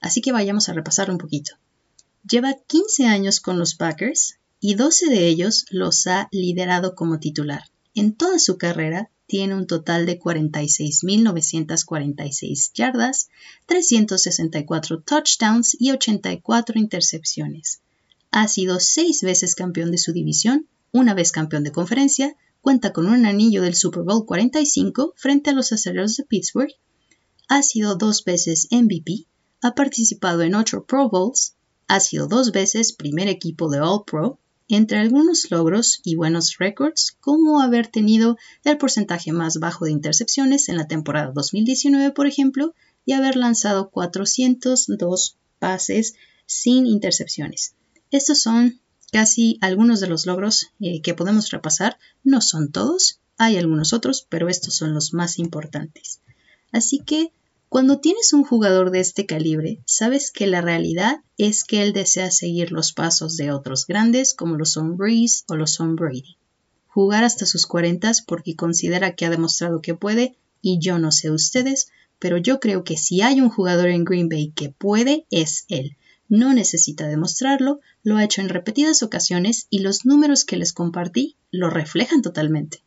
así 0.00 0.20
que 0.20 0.32
vayamos 0.32 0.68
a 0.68 0.72
repasarlo 0.72 1.14
un 1.14 1.18
poquito. 1.18 1.52
Lleva 2.28 2.54
15 2.54 3.06
años 3.06 3.38
con 3.38 3.56
los 3.56 3.76
Packers 3.76 4.40
y 4.58 4.74
12 4.74 5.06
de 5.06 5.28
ellos 5.28 5.66
los 5.70 6.08
ha 6.08 6.28
liderado 6.32 6.96
como 6.96 7.20
titular. 7.20 7.62
En 7.94 8.16
toda 8.16 8.40
su 8.40 8.58
carrera 8.58 9.12
tiene 9.28 9.54
un 9.54 9.68
total 9.68 10.06
de 10.06 10.18
46.946 10.18 12.72
yardas, 12.74 13.28
364 13.66 15.02
touchdowns 15.02 15.76
y 15.78 15.92
84 15.92 16.80
intercepciones. 16.80 17.80
Ha 18.32 18.48
sido 18.48 18.80
seis 18.80 19.22
veces 19.22 19.54
campeón 19.54 19.92
de 19.92 19.98
su 19.98 20.12
división, 20.12 20.66
una 20.90 21.14
vez 21.14 21.30
campeón 21.30 21.62
de 21.62 21.70
conferencia, 21.70 22.34
cuenta 22.66 22.92
con 22.92 23.06
un 23.06 23.26
anillo 23.26 23.62
del 23.62 23.76
Super 23.76 24.02
Bowl 24.02 24.26
45 24.26 25.14
frente 25.14 25.50
a 25.50 25.52
los 25.52 25.70
aceleros 25.70 26.16
de 26.16 26.24
Pittsburgh, 26.24 26.72
ha 27.46 27.62
sido 27.62 27.94
dos 27.94 28.24
veces 28.24 28.66
MVP, 28.72 29.28
ha 29.62 29.76
participado 29.76 30.42
en 30.42 30.56
ocho 30.56 30.84
Pro 30.84 31.08
Bowls, 31.08 31.54
ha 31.86 32.00
sido 32.00 32.26
dos 32.26 32.50
veces 32.50 32.92
primer 32.92 33.28
equipo 33.28 33.70
de 33.70 33.78
All 33.78 34.02
Pro, 34.04 34.40
entre 34.66 34.98
algunos 34.98 35.48
logros 35.48 36.00
y 36.02 36.16
buenos 36.16 36.56
récords, 36.58 37.16
como 37.20 37.60
haber 37.60 37.86
tenido 37.86 38.36
el 38.64 38.78
porcentaje 38.78 39.30
más 39.30 39.60
bajo 39.60 39.84
de 39.84 39.92
intercepciones 39.92 40.68
en 40.68 40.76
la 40.76 40.88
temporada 40.88 41.30
2019, 41.32 42.10
por 42.10 42.26
ejemplo, 42.26 42.74
y 43.04 43.12
haber 43.12 43.36
lanzado 43.36 43.90
402 43.90 45.38
pases 45.60 46.14
sin 46.46 46.88
intercepciones. 46.88 47.76
Estos 48.10 48.42
son 48.42 48.80
casi 49.12 49.58
algunos 49.60 50.00
de 50.00 50.08
los 50.08 50.26
logros 50.26 50.68
eh, 50.80 51.00
que 51.02 51.14
podemos 51.14 51.50
repasar. 51.50 51.98
No 52.24 52.40
son 52.40 52.70
todos, 52.70 53.20
hay 53.38 53.56
algunos 53.56 53.92
otros, 53.92 54.26
pero 54.28 54.48
estos 54.48 54.74
son 54.74 54.94
los 54.94 55.12
más 55.12 55.38
importantes. 55.38 56.20
Así 56.72 56.98
que 56.98 57.32
cuando 57.68 57.98
tienes 57.98 58.32
un 58.32 58.44
jugador 58.44 58.90
de 58.90 59.00
este 59.00 59.26
calibre, 59.26 59.80
sabes 59.86 60.30
que 60.30 60.46
la 60.46 60.60
realidad 60.60 61.20
es 61.36 61.64
que 61.64 61.82
él 61.82 61.92
desea 61.92 62.30
seguir 62.30 62.70
los 62.70 62.92
pasos 62.92 63.36
de 63.36 63.50
otros 63.50 63.86
grandes 63.86 64.34
como 64.34 64.56
lo 64.56 64.64
son 64.64 64.96
Breeze 64.96 65.44
o 65.48 65.56
lo 65.56 65.66
son 65.66 65.96
Brady. 65.96 66.36
Jugar 66.86 67.24
hasta 67.24 67.44
sus 67.44 67.66
cuarentas 67.66 68.22
porque 68.22 68.56
considera 68.56 69.14
que 69.14 69.26
ha 69.26 69.30
demostrado 69.30 69.82
que 69.82 69.94
puede, 69.94 70.36
y 70.62 70.78
yo 70.78 70.98
no 70.98 71.12
sé 71.12 71.30
ustedes, 71.30 71.88
pero 72.18 72.38
yo 72.38 72.60
creo 72.60 72.84
que 72.84 72.96
si 72.96 73.20
hay 73.20 73.40
un 73.40 73.50
jugador 73.50 73.88
en 73.88 74.04
Green 74.04 74.28
Bay 74.28 74.52
que 74.54 74.70
puede, 74.70 75.26
es 75.30 75.66
él. 75.68 75.96
No 76.28 76.52
necesita 76.52 77.06
demostrarlo, 77.06 77.80
lo 78.02 78.16
ha 78.16 78.24
hecho 78.24 78.40
en 78.40 78.48
repetidas 78.48 79.02
ocasiones 79.02 79.66
y 79.70 79.80
los 79.80 80.04
números 80.04 80.44
que 80.44 80.56
les 80.56 80.72
compartí 80.72 81.36
lo 81.50 81.70
reflejan 81.70 82.22
totalmente. 82.22 82.82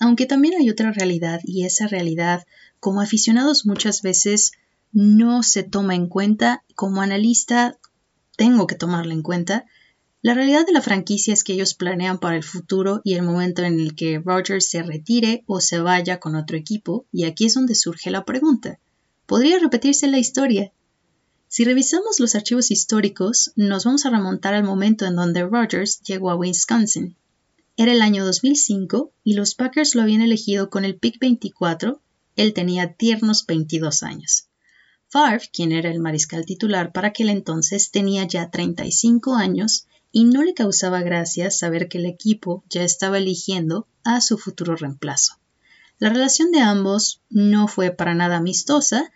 Aunque 0.00 0.26
también 0.26 0.54
hay 0.58 0.68
otra 0.68 0.90
realidad 0.90 1.40
y 1.44 1.64
esa 1.64 1.86
realidad, 1.86 2.44
como 2.80 3.00
aficionados 3.00 3.66
muchas 3.66 4.02
veces 4.02 4.52
no 4.90 5.44
se 5.44 5.62
toma 5.62 5.94
en 5.94 6.08
cuenta, 6.08 6.64
como 6.74 7.02
analista 7.02 7.78
tengo 8.36 8.66
que 8.66 8.74
tomarla 8.74 9.14
en 9.14 9.22
cuenta, 9.22 9.66
la 10.20 10.34
realidad 10.34 10.66
de 10.66 10.72
la 10.72 10.82
franquicia 10.82 11.34
es 11.34 11.42
que 11.42 11.52
ellos 11.52 11.74
planean 11.74 12.18
para 12.18 12.36
el 12.36 12.44
futuro 12.44 13.00
y 13.04 13.14
el 13.14 13.22
momento 13.22 13.62
en 13.62 13.80
el 13.80 13.94
que 13.94 14.20
Rogers 14.24 14.68
se 14.68 14.82
retire 14.82 15.42
o 15.46 15.60
se 15.60 15.80
vaya 15.80 16.20
con 16.20 16.36
otro 16.36 16.56
equipo, 16.56 17.06
y 17.10 17.24
aquí 17.24 17.46
es 17.46 17.54
donde 17.54 17.74
surge 17.74 18.10
la 18.10 18.24
pregunta. 18.24 18.78
¿Podría 19.26 19.58
repetirse 19.58 20.08
la 20.08 20.18
historia? 20.18 20.72
Si 21.48 21.64
revisamos 21.64 22.18
los 22.18 22.34
archivos 22.34 22.70
históricos, 22.70 23.52
nos 23.56 23.84
vamos 23.84 24.06
a 24.06 24.10
remontar 24.10 24.54
al 24.54 24.64
momento 24.64 25.04
en 25.06 25.16
donde 25.16 25.44
Rogers 25.44 26.00
llegó 26.00 26.30
a 26.30 26.36
Wisconsin. 26.36 27.16
Era 27.76 27.92
el 27.92 28.02
año 28.02 28.24
2005 28.24 29.12
y 29.22 29.34
los 29.34 29.54
Packers 29.54 29.94
lo 29.94 30.02
habían 30.02 30.22
elegido 30.22 30.70
con 30.70 30.84
el 30.84 30.96
pick 30.96 31.18
24. 31.20 32.00
Él 32.36 32.52
tenía 32.52 32.94
tiernos 32.94 33.46
22 33.46 34.02
años. 34.02 34.48
Favre, 35.08 35.48
quien 35.52 35.72
era 35.72 35.90
el 35.90 36.00
mariscal 36.00 36.46
titular 36.46 36.92
para 36.92 37.08
aquel 37.08 37.28
entonces, 37.28 37.90
tenía 37.90 38.26
ya 38.26 38.50
35 38.50 39.34
años 39.34 39.86
y 40.10 40.24
no 40.24 40.42
le 40.42 40.54
causaba 40.54 41.02
gracia 41.02 41.50
saber 41.50 41.88
que 41.88 41.98
el 41.98 42.06
equipo 42.06 42.64
ya 42.70 42.82
estaba 42.82 43.18
eligiendo 43.18 43.86
a 44.04 44.20
su 44.20 44.38
futuro 44.38 44.74
reemplazo. 44.74 45.34
La 46.02 46.08
relación 46.08 46.50
de 46.50 46.58
ambos 46.58 47.20
no 47.30 47.68
fue 47.68 47.92
para 47.92 48.12
nada 48.12 48.38
amistosa, 48.38 49.12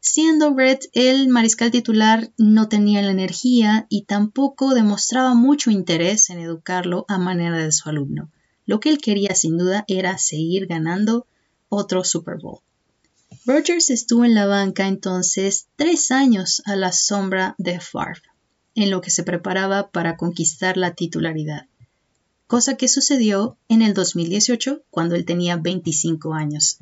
Siendo 0.00 0.52
Brett 0.52 0.84
el 0.92 1.28
mariscal 1.28 1.70
titular, 1.70 2.30
no 2.36 2.68
tenía 2.68 3.00
la 3.00 3.10
energía 3.10 3.86
y 3.88 4.02
tampoco 4.02 4.74
demostraba 4.74 5.32
mucho 5.34 5.70
interés 5.70 6.28
en 6.28 6.38
educarlo 6.38 7.06
a 7.08 7.16
manera 7.16 7.56
de 7.56 7.72
su 7.72 7.88
alumno. 7.88 8.30
Lo 8.66 8.80
que 8.80 8.90
él 8.90 8.98
quería 8.98 9.34
sin 9.34 9.56
duda 9.56 9.86
era 9.88 10.18
seguir 10.18 10.66
ganando 10.66 11.26
otro 11.70 12.04
Super 12.04 12.36
Bowl. 12.36 12.60
Rogers 13.46 13.88
estuvo 13.88 14.26
en 14.26 14.34
la 14.34 14.44
banca 14.44 14.88
entonces 14.88 15.68
tres 15.76 16.10
años 16.10 16.60
a 16.66 16.76
la 16.76 16.92
sombra 16.92 17.54
de 17.56 17.80
Favre, 17.80 18.20
en 18.74 18.90
lo 18.90 19.00
que 19.00 19.08
se 19.08 19.22
preparaba 19.22 19.88
para 19.90 20.18
conquistar 20.18 20.76
la 20.76 20.92
titularidad, 20.92 21.66
cosa 22.46 22.76
que 22.76 22.88
sucedió 22.88 23.58
en 23.68 23.82
el 23.82 23.94
2018 23.94 24.82
cuando 24.90 25.14
él 25.14 25.24
tenía 25.24 25.56
25 25.56 26.34
años. 26.34 26.78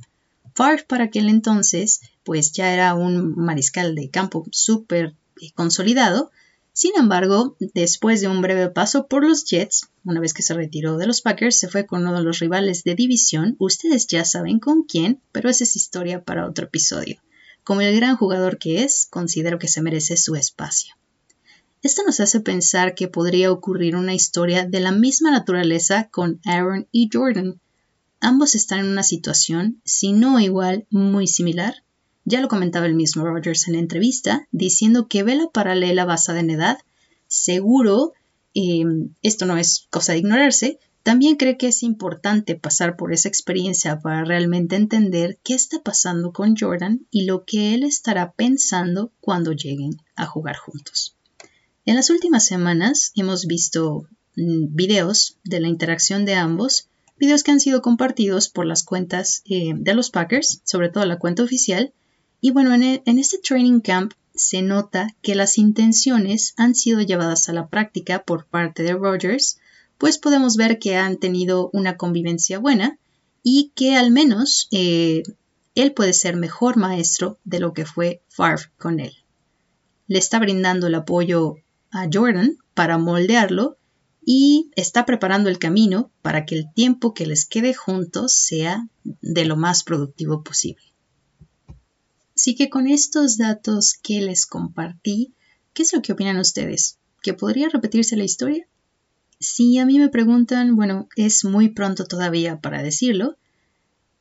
Favre 0.55 0.85
para 0.87 1.05
aquel 1.05 1.29
entonces 1.29 2.01
pues 2.25 2.53
ya 2.53 2.73
era 2.73 2.95
un 2.95 3.35
mariscal 3.37 3.95
de 3.95 4.11
campo 4.11 4.47
súper 4.51 5.15
eh, 5.41 5.53
consolidado. 5.55 6.31
Sin 6.73 6.93
embargo, 6.97 7.57
después 7.75 8.21
de 8.21 8.29
un 8.29 8.43
breve 8.43 8.69
paso 8.69 9.07
por 9.07 9.25
los 9.25 9.45
Jets, 9.45 9.89
una 10.05 10.21
vez 10.21 10.35
que 10.35 10.43
se 10.43 10.55
retiró 10.55 10.97
de 10.97 11.07
los 11.07 11.21
Packers, 11.21 11.59
se 11.59 11.69
fue 11.69 11.87
con 11.87 12.01
uno 12.01 12.19
de 12.19 12.25
los 12.25 12.41
rivales 12.41 12.83
de 12.83 12.97
división. 12.97 13.55
Ustedes 13.61 14.09
ya 14.09 14.25
saben 14.25 14.59
con 14.59 14.83
quién, 14.83 15.21
pero 15.31 15.49
esa 15.49 15.63
es 15.63 15.77
historia 15.77 16.25
para 16.25 16.49
otro 16.49 16.67
episodio. 16.67 17.21
Como 17.63 17.81
el 17.81 17.95
gran 17.95 18.17
jugador 18.17 18.59
que 18.59 18.83
es, 18.83 19.07
considero 19.09 19.59
que 19.59 19.69
se 19.69 19.83
merece 19.83 20.17
su 20.17 20.35
espacio. 20.35 20.95
Esto 21.85 22.03
nos 22.05 22.19
hace 22.19 22.41
pensar 22.41 22.97
que 22.97 23.07
podría 23.07 23.53
ocurrir 23.53 23.95
una 23.95 24.15
historia 24.15 24.67
de 24.67 24.81
la 24.81 24.91
misma 24.91 25.31
naturaleza 25.31 26.09
con 26.11 26.41
Aaron 26.45 26.89
y 26.91 27.09
Jordan, 27.13 27.61
Ambos 28.27 28.55
están 28.55 28.79
en 28.79 28.87
una 28.87 29.03
situación, 29.03 29.83
si 29.85 30.15
no 30.15 30.41
igual, 30.41 30.87
muy 30.89 31.27
similar. 31.27 31.85
Ya 32.25 32.41
lo 32.41 32.49
comentaba 32.49 32.87
el 32.87 32.95
mismo 32.95 33.23
Rogers 33.27 33.69
en 33.69 33.75
la 33.75 33.81
entrevista, 33.81 34.49
diciendo 34.51 35.09
que 35.09 35.23
ve 35.23 35.35
la 35.35 35.49
paralela 35.49 36.07
basada 36.07 36.41
en 36.41 36.49
edad. 36.49 36.79
Seguro, 37.29 38.15
em, 38.55 39.11
esto 39.21 39.45
no 39.45 39.59
es 39.59 39.89
cosa 39.91 40.13
de 40.13 40.21
ignorarse, 40.21 40.79
también 41.03 41.37
cree 41.37 41.59
que 41.59 41.69
es 41.69 41.83
importante 41.83 42.55
pasar 42.55 42.97
por 42.97 43.13
esa 43.13 43.29
experiencia 43.29 44.01
para 44.01 44.25
realmente 44.25 44.77
entender 44.77 45.39
qué 45.45 45.53
está 45.53 45.83
pasando 45.83 46.33
con 46.33 46.57
Jordan 46.57 47.07
y 47.11 47.27
lo 47.27 47.45
que 47.45 47.75
él 47.75 47.83
estará 47.83 48.33
pensando 48.33 49.13
cuando 49.21 49.53
lleguen 49.53 50.01
a 50.17 50.25
jugar 50.25 50.57
juntos. 50.57 51.15
En 51.87 51.97
las 51.97 52.11
últimas 52.11 52.47
semanas 52.47 53.13
hemos 53.15 53.47
visto 53.47 54.09
mm, 54.37 54.75
videos 54.75 55.37
de 55.45 55.61
la 55.61 55.69
interacción 55.69 56.25
de 56.25 56.35
ambos 56.35 56.89
videos 57.19 57.43
que 57.43 57.53
han 57.53 57.61
sido 57.61 57.83
compartidos 57.83 58.49
por 58.49 58.67
las 58.67 58.83
cuentas 58.83 59.43
eh, 59.47 59.73
de 59.75 59.95
los 59.95 60.11
Packers, 60.11 60.61
sobre 60.65 60.89
todo 60.89 61.05
la 61.05 61.19
cuenta 61.19 61.43
oficial. 61.43 61.93
Y 62.41 62.51
bueno, 62.51 62.75
en, 62.75 62.83
e, 62.83 63.03
en 63.07 63.19
este 63.19 63.39
training 63.39 63.81
camp 63.81 64.13
se 64.35 64.63
nota 64.63 65.15
que 65.23 65.35
las 65.35 65.59
intenciones 65.59 66.55
han 66.57 66.75
sido 66.75 67.01
llevadas 67.01 67.49
a 67.49 67.53
la 67.53 67.69
práctica 67.69 68.25
por 68.25 68.47
parte 68.47 68.83
de 68.83 68.95
Rogers, 68.95 69.59
pues 69.97 70.19
podemos 70.19 70.57
ver 70.57 70.79
que 70.79 70.97
han 70.97 71.19
tenido 71.19 71.71
una 71.73 71.97
convivencia 71.97 72.59
buena 72.59 72.99
y 73.43 73.71
que 73.75 73.95
al 73.95 74.11
menos 74.11 74.69
eh, 74.73 75.23
él 75.75 75.93
puede 75.93 76.13
ser 76.13 76.37
mejor 76.37 76.77
maestro 76.77 77.39
de 77.45 77.61
lo 77.61 77.73
que 77.73 77.87
fue 77.87 78.23
Favre 78.29 78.65
con 78.77 78.99
él. 78.99 79.13
Le 80.09 80.19
está 80.19 80.39
brindando 80.39 80.89
el 80.89 80.95
apoyo 80.97 81.59
a 81.95 82.09
Jordan 82.13 82.59
para 82.75 82.99
moldearlo 82.99 83.79
y 84.27 84.71
está 84.75 85.07
preparando 85.07 85.49
el 85.49 85.59
camino 85.59 86.11
para 86.23 86.45
que 86.45 86.57
el 86.57 86.73
tiempo 86.75 87.15
que 87.15 87.25
les 87.25 87.47
quede 87.47 87.73
juntos 87.73 88.35
sea 88.35 88.89
de 89.05 89.45
lo 89.45 89.57
más 89.57 89.85
productivo 89.85 90.43
posible. 90.43 90.85
Así 92.37 92.57
que 92.57 92.69
con 92.69 92.89
estos 92.89 93.39
datos 93.39 93.95
que 94.03 94.21
les 94.21 94.45
compartí, 94.45 95.35
¿qué 95.73 95.85
es 95.85 95.93
lo 95.93 96.03
que 96.03 96.13
opinan 96.13 96.39
ustedes? 96.39 96.99
¿Que 97.23 97.33
podría 97.33 97.69
repetirse 97.69 98.17
la 98.17 98.25
historia? 98.25 98.67
Si 99.39 99.79
a 99.79 99.87
mí 99.87 99.99
me 99.99 100.09
preguntan, 100.09 100.75
bueno, 100.75 101.09
es 101.17 101.45
muy 101.45 101.69
pronto 101.69 102.07
todavía 102.07 102.61
para 102.61 102.83
decirlo. 102.83 103.37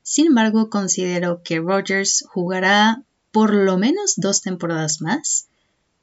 Sin 0.03 0.27
embargo, 0.27 0.70
considero 0.70 1.42
que 1.44 1.60
Rogers 1.60 2.24
jugará 2.27 3.03
por 3.32 3.53
lo 3.53 3.77
menos 3.77 4.13
dos 4.18 4.42
temporadas 4.42 5.01
más. 5.01 5.48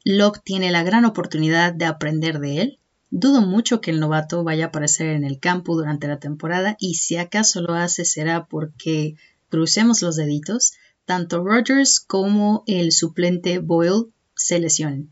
Locke 0.03 0.41
tiene 0.43 0.71
la 0.71 0.83
gran 0.83 1.05
oportunidad 1.05 1.73
de 1.73 1.85
aprender 1.85 2.39
de 2.39 2.61
él 2.61 2.79
Dudo 3.13 3.41
mucho 3.41 3.81
que 3.81 3.91
el 3.91 3.99
novato 3.99 4.45
vaya 4.45 4.65
a 4.65 4.67
aparecer 4.69 5.07
en 5.07 5.25
el 5.25 5.37
campo 5.37 5.75
durante 5.75 6.07
la 6.07 6.17
temporada 6.17 6.77
y 6.79 6.93
si 6.93 7.17
acaso 7.17 7.61
lo 7.61 7.73
hace 7.73 8.05
será 8.05 8.45
porque 8.45 9.15
crucemos 9.49 10.01
los 10.01 10.15
deditos, 10.15 10.71
tanto 11.03 11.43
Rogers 11.43 11.99
como 11.99 12.63
el 12.67 12.93
suplente 12.93 13.59
Boyle 13.59 14.05
se 14.33 14.59
lesionen. 14.59 15.11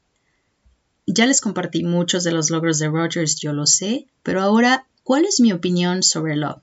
Ya 1.07 1.25
les 1.25 1.41
compartí 1.41 1.83
muchos 1.83 2.23
de 2.23 2.31
los 2.31 2.49
logros 2.49 2.79
de 2.79 2.87
Rogers, 2.87 3.35
yo 3.35 3.51
lo 3.51 3.65
sé, 3.65 4.07
pero 4.23 4.41
ahora, 4.41 4.87
¿cuál 5.03 5.25
es 5.25 5.41
mi 5.41 5.51
opinión 5.51 6.01
sobre 6.01 6.37
Love? 6.37 6.61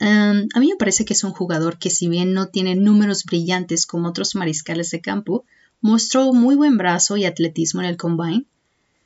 Um, 0.00 0.48
a 0.54 0.60
mí 0.60 0.68
me 0.68 0.76
parece 0.76 1.04
que 1.04 1.14
es 1.14 1.24
un 1.24 1.32
jugador 1.32 1.78
que 1.78 1.90
si 1.90 2.06
bien 2.06 2.34
no 2.34 2.48
tiene 2.48 2.76
números 2.76 3.24
brillantes 3.24 3.84
como 3.84 4.10
otros 4.10 4.36
mariscales 4.36 4.90
de 4.90 5.00
campo, 5.00 5.44
mostró 5.82 6.32
muy 6.32 6.54
buen 6.54 6.78
brazo 6.78 7.18
y 7.18 7.26
atletismo 7.26 7.82
en 7.82 7.88
el 7.88 7.98
combine 7.98 8.46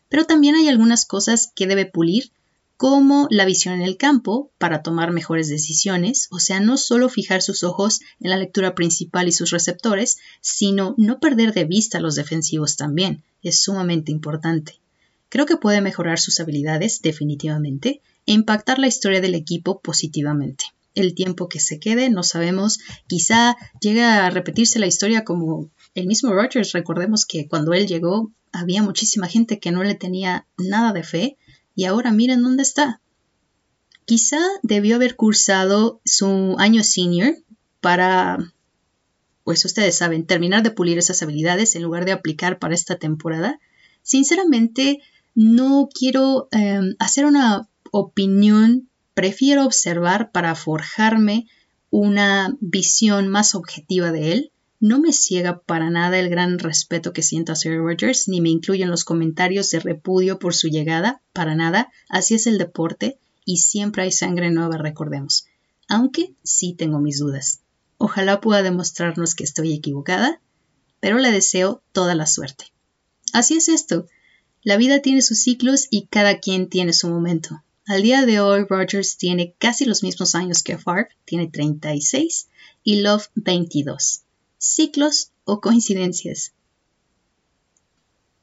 pero 0.09 0.25
también 0.25 0.55
hay 0.55 0.69
algunas 0.69 1.05
cosas 1.05 1.53
que 1.55 1.67
debe 1.67 1.87
pulir, 1.87 2.31
como 2.77 3.27
la 3.31 3.47
visión 3.47 3.75
en 3.75 3.83
el 3.83 3.97
campo 3.97 4.51
para 4.59 4.83
tomar 4.83 5.11
mejores 5.11 5.49
decisiones, 5.49 6.29
o 6.31 6.39
sea, 6.39 6.61
no 6.61 6.77
solo 6.77 7.09
fijar 7.09 7.41
sus 7.41 7.63
ojos 7.63 8.01
en 8.21 8.31
la 8.31 8.37
lectura 8.37 8.75
principal 8.75 9.29
y 9.29 9.33
sus 9.33 9.51
receptores, 9.51 10.19
sino 10.43 10.95
no 10.99 11.19
perder 11.19 11.55
de 11.55 11.65
vista 11.65 11.99
a 11.99 12.01
los 12.03 12.17
defensivos 12.17 12.77
también, 12.77 13.23
es 13.43 13.63
sumamente 13.63 14.13
importante. 14.13 14.79
Creo 15.31 15.47
que 15.47 15.57
puede 15.57 15.81
mejorar 15.81 16.19
sus 16.21 16.39
habilidades 16.39 17.01
definitivamente 17.01 18.03
e 18.27 18.33
impactar 18.33 18.79
la 18.79 18.89
historia 18.89 19.23
del 19.23 19.35
equipo 19.35 19.81
positivamente. 19.81 20.67
El 20.97 21.15
tiempo 21.15 21.49
que 21.49 21.61
se 21.61 21.79
quede, 21.79 22.11
no 22.11 22.25
sabemos. 22.25 22.81
Quizá 23.07 23.57
llegue 23.81 24.03
a 24.03 24.29
repetirse 24.31 24.81
la 24.81 24.87
historia 24.89 25.25
como 25.25 25.71
el 25.95 26.07
mismo 26.07 26.33
Rogers. 26.33 26.73
Recordemos 26.73 27.25
que 27.25 27.47
cuando 27.47 27.73
él 27.73 27.87
llegó 27.87 28.33
había 28.53 28.83
muchísima 28.83 29.29
gente 29.29 29.61
que 29.61 29.71
no 29.71 29.85
le 29.85 29.95
tenía 29.95 30.47
nada 30.59 30.93
de 30.93 31.05
fe 31.05 31.37
y 31.75 31.85
ahora 31.85 32.11
miren 32.11 32.43
dónde 32.43 32.63
está. 32.63 33.01
Quizá 34.07 34.39
debió 34.63 34.97
haber 34.97 35.17
cursado 35.17 36.01
su 36.05 36.57
año 36.59 36.83
senior 36.83 37.37
para, 37.81 38.53
pues 39.45 39.65
ustedes 39.65 39.97
saben, 39.97 40.27
terminar 40.27 40.63
de 40.63 40.71
pulir 40.71 40.97
esas 40.97 41.23
habilidades 41.23 41.75
en 41.77 41.83
lugar 41.83 42.05
de 42.05 42.13
aplicar 42.13 42.59
para 42.59 42.75
esta 42.75 42.97
temporada. 42.97 43.61
Sinceramente, 44.03 45.01
no 45.35 45.89
quiero 45.93 46.49
em, 46.53 46.95
hacer 46.99 47.27
una 47.27 47.69
opinión, 47.91 48.89
prefiero 49.17 49.65
observar 49.65 50.31
para 50.31 50.55
forjarme 50.55 51.49
una 51.89 52.55
visión 52.61 53.29
más 53.29 53.55
objetiva 53.55 54.13
de 54.13 54.33
él. 54.33 54.53
No 54.79 55.01
me 55.01 55.15
ciega 55.15 55.61
para 55.61 55.89
nada 55.89 56.19
el 56.19 56.29
gran 56.29 56.59
respeto 56.59 57.15
que 57.15 57.23
siento 57.23 57.53
a 57.53 57.57
Sir 57.57 57.79
Rogers, 57.79 58.29
ni 58.29 58.43
me 58.43 58.51
incluyen 58.51 58.91
los 58.91 59.05
comentarios 59.05 59.71
de 59.71 59.81
repudio 59.81 60.39
por 60.39 60.55
su 60.55 60.69
llegada, 60.69 61.23
para 61.33 61.55
nada. 61.55 61.91
Así 62.11 62.35
es 62.35 62.47
el 62.47 62.59
deporte 62.59 63.19
y 63.47 63.57
siempre 63.57 64.03
hay 64.03 64.13
sangre 64.13 64.51
nueva, 64.51 64.77
recordemos. 64.77 65.47
Aunque 65.89 66.35
sí 66.43 66.75
tengo 66.75 67.01
mis 67.01 67.19
dudas. 67.19 67.63
Ojalá 67.97 68.43
pueda 68.43 68.63
demostrarnos 68.63 69.35
que 69.35 69.45
estoy 69.45 69.73
equivocada, 69.73 70.43
pero 71.01 71.17
le 71.17 71.33
deseo 71.33 71.83
toda 71.93 72.15
la 72.15 72.27
suerte. 72.27 72.67
Así 73.33 73.55
es 73.55 73.71
esto. 73.71 74.09
La 74.63 74.77
vida 74.77 75.01
tiene 75.01 75.23
sus 75.23 75.41
ciclos 75.41 75.87
y 75.89 76.07
cada 76.09 76.39
quien 76.39 76.69
tiene 76.69 76.93
su 76.93 77.09
momento. 77.09 77.63
Al 77.89 78.03
día 78.03 78.27
de 78.27 78.41
hoy, 78.41 78.65
Rogers 78.69 79.17
tiene 79.17 79.55
casi 79.59 79.85
los 79.85 80.03
mismos 80.03 80.35
años 80.35 80.65
que 80.65 80.77
Favre, 80.77 81.11
tiene 81.25 81.47
36, 81.47 82.49
y 82.83 83.01
Love 83.01 83.29
22. 83.37 84.23
¿Ciclos 84.59 85.31
o 85.45 85.61
coincidencias? 85.61 86.53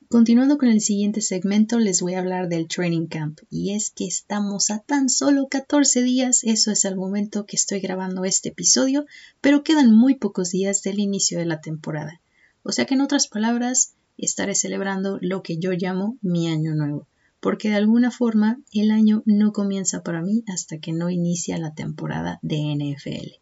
Continuando 0.09 0.57
con 0.57 0.69
el 0.69 0.79
siguiente 0.79 1.19
segmento, 1.19 1.79
les 1.79 1.99
voy 2.01 2.13
a 2.13 2.19
hablar 2.19 2.47
del 2.47 2.69
Training 2.69 3.07
Camp. 3.07 3.41
Y 3.49 3.73
es 3.73 3.89
que 3.89 4.05
estamos 4.05 4.69
a 4.69 4.79
tan 4.79 5.09
solo 5.09 5.49
14 5.49 6.03
días, 6.03 6.45
eso 6.45 6.71
es 6.71 6.85
el 6.85 6.95
momento 6.95 7.45
que 7.45 7.57
estoy 7.57 7.81
grabando 7.81 8.23
este 8.23 8.47
episodio, 8.47 9.05
pero 9.41 9.61
quedan 9.61 9.93
muy 9.93 10.15
pocos 10.15 10.51
días 10.51 10.83
del 10.83 10.99
inicio 10.99 11.37
de 11.37 11.47
la 11.47 11.59
temporada. 11.59 12.21
O 12.63 12.71
sea 12.71 12.85
que 12.85 12.93
en 12.93 13.01
otras 13.01 13.27
palabras, 13.27 13.93
estaré 14.17 14.55
celebrando 14.55 15.17
lo 15.19 15.43
que 15.43 15.57
yo 15.57 15.71
llamo 15.73 16.17
mi 16.21 16.47
año 16.47 16.75
nuevo, 16.75 17.07
porque 17.43 17.67
de 17.67 17.75
alguna 17.75 18.09
forma 18.09 18.61
el 18.71 18.89
año 18.89 19.21
no 19.25 19.51
comienza 19.51 20.01
para 20.01 20.21
mí 20.21 20.45
hasta 20.47 20.77
que 20.77 20.93
no 20.93 21.09
inicia 21.09 21.57
la 21.57 21.73
temporada 21.73 22.39
de 22.41 22.73
NFL. 22.73 23.33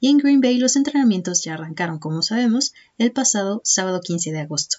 Y 0.00 0.08
en 0.08 0.18
Green 0.18 0.40
Bay 0.40 0.58
los 0.58 0.74
entrenamientos 0.74 1.44
ya 1.44 1.54
arrancaron, 1.54 2.00
como 2.00 2.22
sabemos, 2.22 2.74
el 2.98 3.12
pasado 3.12 3.60
sábado 3.62 4.00
15 4.00 4.32
de 4.32 4.40
agosto. 4.40 4.78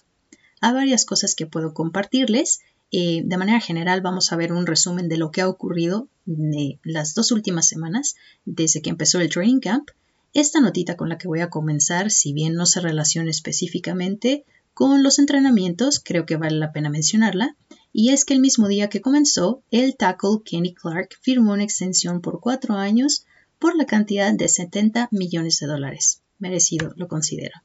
Hay 0.59 0.73
varias 0.73 1.05
cosas 1.05 1.33
que 1.33 1.45
puedo 1.47 1.73
compartirles. 1.73 2.59
Eh, 2.91 3.21
de 3.23 3.37
manera 3.37 3.61
general 3.61 4.01
vamos 4.01 4.33
a 4.33 4.35
ver 4.35 4.51
un 4.51 4.67
resumen 4.67 5.07
de 5.07 5.17
lo 5.17 5.31
que 5.31 5.39
ha 5.39 5.47
ocurrido 5.47 6.09
de 6.25 6.77
las 6.83 7.15
dos 7.15 7.31
últimas 7.31 7.69
semanas 7.69 8.15
desde 8.43 8.81
que 8.81 8.89
empezó 8.89 9.21
el 9.21 9.29
training 9.29 9.61
camp. 9.61 9.91
Esta 10.33 10.59
notita 10.59 10.97
con 10.97 11.07
la 11.07 11.17
que 11.17 11.29
voy 11.29 11.39
a 11.39 11.49
comenzar, 11.49 12.11
si 12.11 12.33
bien 12.33 12.53
no 12.53 12.65
se 12.65 12.81
relaciona 12.81 13.31
específicamente 13.31 14.43
con 14.73 15.03
los 15.03 15.19
entrenamientos, 15.19 16.01
creo 16.03 16.25
que 16.25 16.35
vale 16.35 16.57
la 16.57 16.73
pena 16.73 16.89
mencionarla, 16.89 17.55
y 17.99 18.11
es 18.11 18.25
que 18.25 18.35
el 18.35 18.41
mismo 18.41 18.67
día 18.67 18.89
que 18.89 19.01
comenzó, 19.01 19.63
el 19.71 19.97
tackle 19.97 20.43
Kenny 20.45 20.75
Clark 20.75 21.17
firmó 21.19 21.53
una 21.53 21.63
extensión 21.63 22.21
por 22.21 22.39
cuatro 22.39 22.75
años 22.75 23.25
por 23.57 23.75
la 23.75 23.87
cantidad 23.87 24.31
de 24.31 24.47
70 24.47 25.07
millones 25.09 25.57
de 25.57 25.65
dólares. 25.65 26.21
Merecido, 26.37 26.93
lo 26.95 27.07
considero. 27.07 27.59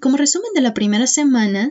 como 0.00 0.16
resumen 0.16 0.48
de 0.54 0.62
la 0.62 0.72
primera 0.72 1.06
semana, 1.06 1.70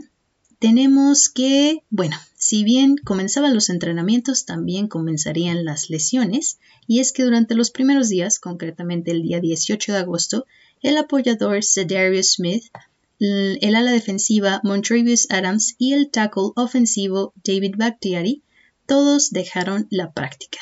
tenemos 0.60 1.30
que, 1.30 1.80
bueno, 1.90 2.16
si 2.36 2.64
bien 2.64 2.96
comenzaban 2.96 3.56
los 3.56 3.72
entrenamientos, 3.72 4.46
también 4.46 4.88
comenzarían 4.88 5.66
las 5.66 5.90
lesiones, 5.90 6.60
y 6.86 7.00
es 7.00 7.12
que 7.12 7.24
durante 7.24 7.56
los 7.56 7.72
primeros 7.72 8.08
días, 8.08 8.38
concretamente 8.38 9.10
el 9.10 9.24
día 9.24 9.40
18 9.40 9.94
de 9.94 9.98
agosto, 9.98 10.46
el 10.84 10.96
apoyador 10.96 11.64
Cedarius 11.64 12.34
Smith 12.34 12.66
el 13.20 13.76
ala 13.76 13.92
defensiva 13.92 14.62
Montrevious 14.64 15.28
Adams 15.30 15.76
y 15.78 15.94
el 15.94 16.10
tackle 16.10 16.52
ofensivo 16.56 17.34
David 17.44 17.76
Bakhtiari, 17.78 18.44
todos 18.86 19.32
dejaron 19.32 19.88
la 19.90 20.12
práctica. 20.12 20.60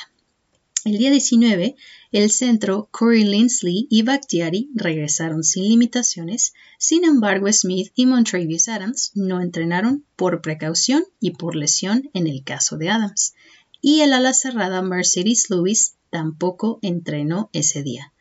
El 0.84 0.98
día 0.98 1.10
19, 1.10 1.76
el 2.12 2.30
centro 2.30 2.88
Corey 2.90 3.24
Linsley 3.24 3.86
y 3.88 4.02
Bakhtiari 4.02 4.68
regresaron 4.74 5.42
sin 5.42 5.64
limitaciones, 5.64 6.52
sin 6.78 7.04
embargo 7.04 7.50
Smith 7.50 7.90
y 7.94 8.04
Montrevious 8.04 8.68
Adams 8.68 9.12
no 9.14 9.40
entrenaron 9.40 10.04
por 10.14 10.42
precaución 10.42 11.04
y 11.20 11.30
por 11.30 11.56
lesión 11.56 12.10
en 12.12 12.26
el 12.26 12.44
caso 12.44 12.76
de 12.76 12.90
Adams, 12.90 13.32
y 13.80 14.00
el 14.00 14.12
ala 14.12 14.34
cerrada 14.34 14.82
Mercedes 14.82 15.48
Lewis 15.48 15.94
tampoco 16.10 16.78
entrenó 16.82 17.48
ese 17.54 17.82
día. 17.82 18.12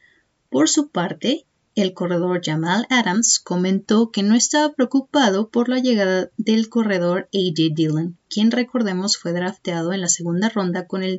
Por 0.50 0.70
su 0.70 0.88
parte, 0.88 1.46
el 1.76 1.94
corredor 1.94 2.42
Jamal 2.44 2.86
Adams 2.90 3.40
comentó 3.40 4.12
que 4.12 4.22
no 4.22 4.36
estaba 4.36 4.74
preocupado 4.74 5.50
por 5.50 5.70
la 5.70 5.80
llegada 5.80 6.30
del 6.38 6.70
corredor 6.70 7.30
AJ 7.34 7.74
Dillon, 7.74 8.18
quien 8.30 8.52
recordemos 8.52 9.18
fue 9.18 9.34
drafteado 9.34 9.92
en 9.94 10.02
la 10.02 10.10
segunda 10.10 10.50
ronda 10.50 10.86
con 10.86 11.04
el, 11.04 11.18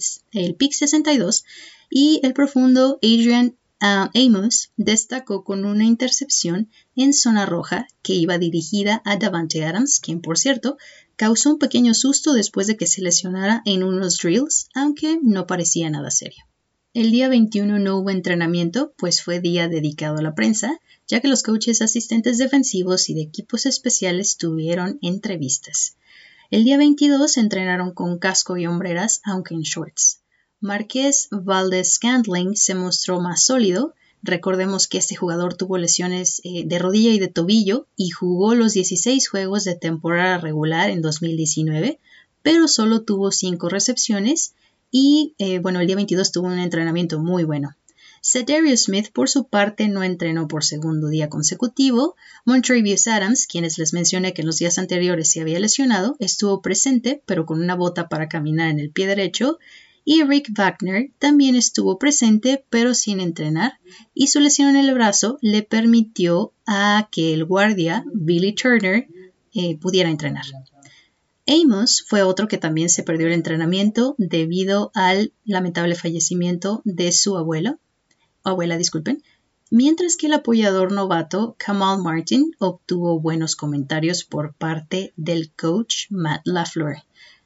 pick 0.57 0.73
62 0.73 1.45
y 1.91 2.21
el 2.23 2.35
profundo 2.35 2.99
Adrian 3.03 3.57
ah, 3.81 4.11
Amos 4.15 4.71
destacó 4.77 5.43
con 5.43 5.65
una 5.65 5.85
intercepción 5.85 6.71
en 6.95 7.13
zona 7.13 7.47
roja 7.47 7.89
que 8.03 8.15
iba 8.15 8.39
dirigida 8.39 9.03
a 9.05 9.17
Davante 9.17 9.65
Adams, 9.65 9.99
quien 10.01 10.21
por 10.21 10.39
cierto 10.39 10.77
causó 11.17 11.51
un 11.51 11.59
pequeño 11.59 11.95
susto 11.95 12.33
después 12.33 12.67
de 12.67 12.77
que 12.77 12.87
se 12.87 13.03
lesionara 13.03 13.63
en 13.65 13.83
unos 13.83 14.19
drills, 14.19 14.69
aunque 14.75 15.19
no 15.23 15.47
parecía 15.47 15.91
nada 15.91 16.11
serio. 16.11 16.45
El 16.95 17.11
día 17.11 17.29
21 17.29 17.81
no 17.81 17.99
hubo 17.99 18.11
entrenamiento, 18.11 18.95
pues 18.97 19.21
fue 19.21 19.41
día 19.41 19.67
dedicado 19.67 20.19
a 20.19 20.23
la 20.23 20.37
prensa, 20.37 20.81
ya 21.09 21.21
que 21.21 21.27
los 21.27 21.43
coaches 21.43 21.83
asistentes 21.83 22.39
defensivos 22.39 23.11
y 23.11 23.15
de 23.15 23.23
equipos 23.23 23.67
especiales 23.67 24.37
tuvieron 24.37 25.01
entrevistas. 25.03 25.97
El 26.53 26.63
día 26.63 26.79
22 26.79 27.37
entrenaron 27.37 27.91
con 27.91 28.21
casco 28.21 28.57
y 28.59 28.69
hombreras, 28.69 29.23
aunque 29.25 29.55
en 29.55 29.63
shorts. 29.63 30.21
Marqués 30.61 31.27
Valdez 31.33 31.95
Scantling 31.95 32.55
se 32.55 32.77
mostró 32.77 33.21
más 33.21 33.45
sólido. 33.45 33.95
Recordemos 34.23 34.87
que 34.87 34.99
este 34.99 35.17
jugador 35.17 35.55
tuvo 35.55 35.79
lesiones 35.79 36.43
eh, 36.45 36.63
de 36.65 36.79
rodilla 36.79 37.11
y 37.11 37.19
de 37.19 37.27
tobillo 37.27 37.89
y 37.97 38.11
jugó 38.11 38.55
los 38.55 38.73
16 38.73 39.29
juegos 39.29 39.65
de 39.65 39.75
temporada 39.75 40.39
regular 40.39 40.91
en 40.91 41.03
2019, 41.03 41.99
pero 42.43 42.69
solo 42.69 43.03
tuvo 43.03 43.33
5 43.33 43.69
recepciones 43.69 44.55
y 44.97 45.35
eh, 45.39 45.59
bueno, 45.59 45.81
el 45.81 45.89
día 45.89 45.97
22 45.97 46.31
tuvo 46.31 46.47
un 46.47 46.61
entrenamiento 46.61 47.19
muy 47.19 47.43
bueno. 47.43 47.75
Cedarius 48.23 48.85
Smith, 48.85 49.09
por 49.13 49.29
su 49.29 49.49
parte, 49.49 49.89
no 49.89 50.05
entrenó 50.05 50.47
por 50.47 50.63
segundo 50.63 51.09
día 51.09 51.29
consecutivo. 51.29 52.15
Montrevious 52.45 53.09
Adams, 53.09 53.49
quienes 53.49 53.77
les 53.77 53.93
mencioné 53.93 54.35
que 54.35 54.43
en 54.43 54.47
los 54.47 54.59
días 54.59 54.79
anteriores 54.79 55.33
se 55.33 55.41
había 55.41 55.59
lesionado, 55.59 56.15
estuvo 56.21 56.63
presente, 56.63 57.21
pero 57.27 57.45
con 57.45 57.61
una 57.61 57.75
bota 57.75 58.09
para 58.09 58.29
caminar 58.29 58.71
en 58.71 58.79
el 58.79 58.93
pie 58.93 59.09
derecho. 59.09 59.59
Y 60.05 60.23
Rick 60.23 60.51
Wagner 60.57 61.11
también 61.19 61.57
estuvo 61.57 61.99
presente, 61.99 62.65
pero 62.71 62.95
sin 62.95 63.19
entrenar, 63.19 63.81
y 64.15 64.29
su 64.29 64.39
lesión 64.39 64.77
en 64.77 64.77
el 64.77 64.95
brazo 64.95 65.39
le 65.41 65.65
permitió 65.65 66.53
a 66.69 67.09
que 67.11 67.35
el 67.35 67.45
guardia, 67.45 68.05
Billy 68.15 68.55
Turner, 68.55 69.09
eh, 69.55 69.77
pudiera 69.77 70.09
entrenar. 70.09 70.45
Amos 71.47 72.05
fue 72.09 72.23
otro 72.23 72.49
que 72.49 72.57
también 72.57 72.89
se 72.89 73.03
perdió 73.03 73.27
el 73.27 73.35
entrenamiento 73.35 74.15
debido 74.17 74.91
al 74.95 75.33
lamentable 75.45 75.95
fallecimiento 75.95 76.81
de 76.85 77.13
su 77.13 77.37
abuelo, 77.37 77.79
abuela, 78.45 78.79
disculpen, 78.79 79.23
mientras 79.71 80.17
que 80.17 80.27
el 80.27 80.33
apoyador 80.33 80.93
novato 80.93 81.55
Kamal 81.59 82.03
Martin 82.03 82.55
obtuvo 82.59 83.21
buenos 83.21 83.57
comentarios 83.57 84.25
por 84.25 84.55
parte 84.55 85.13
del 85.17 85.51
coach 85.53 86.07
Matt 86.11 86.43
LaFleur. 86.45 87.03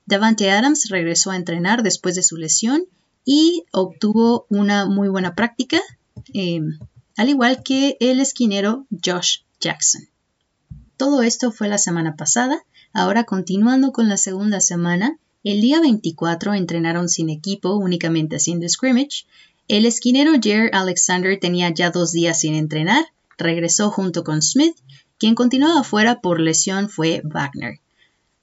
Davante 0.07 0.51
Adams 0.51 0.89
regresó 0.91 1.33
a 1.33 1.37
entrenar 1.37 1.83
después 1.83 2.15
de 2.15 2.23
su 2.23 2.37
lesión 2.37 2.85
y 3.25 3.65
obtuvo 3.73 4.47
una 4.49 4.87
muy 4.87 5.09
buena 5.09 5.35
práctica, 5.35 5.81
em, 6.33 6.79
al 7.17 7.29
igual 7.29 7.63
que 7.65 7.97
el 8.01 8.21
esquinero 8.21 8.87
Josh 9.05 9.41
Jackson. 9.61 10.09
Todo 10.97 11.23
esto 11.23 11.51
fue 11.51 11.69
la 11.69 11.79
semana 11.79 12.17
pasada 12.17 12.65
Ahora 12.93 13.25
continuando 13.25 13.93
con 13.93 14.09
la 14.09 14.17
segunda 14.17 14.61
semana, 14.61 15.19
el 15.45 15.61
día 15.61 15.81
24 15.81 16.55
entrenaron 16.55 17.09
sin 17.09 17.31
equipo, 17.31 17.77
únicamente 17.77 18.37
haciendo 18.37 18.69
scrimmage. 18.69 19.27
El 19.69 19.87
esquinero 19.87 20.33
Jer 20.43 20.71
Alexander 20.73 21.39
tenía 21.39 21.73
ya 21.73 21.91
dos 21.91 22.13
días 22.13 22.41
sin 22.41 22.55
entrenar, 22.55 23.05
regresó 23.37 23.91
junto 23.91 24.25
con 24.25 24.43
Smith, 24.43 24.77
quien 25.19 25.35
continuaba 25.35 25.85
fuera 25.85 26.21
por 26.21 26.41
lesión 26.41 26.89
fue 26.89 27.23
Wagner. 27.25 27.81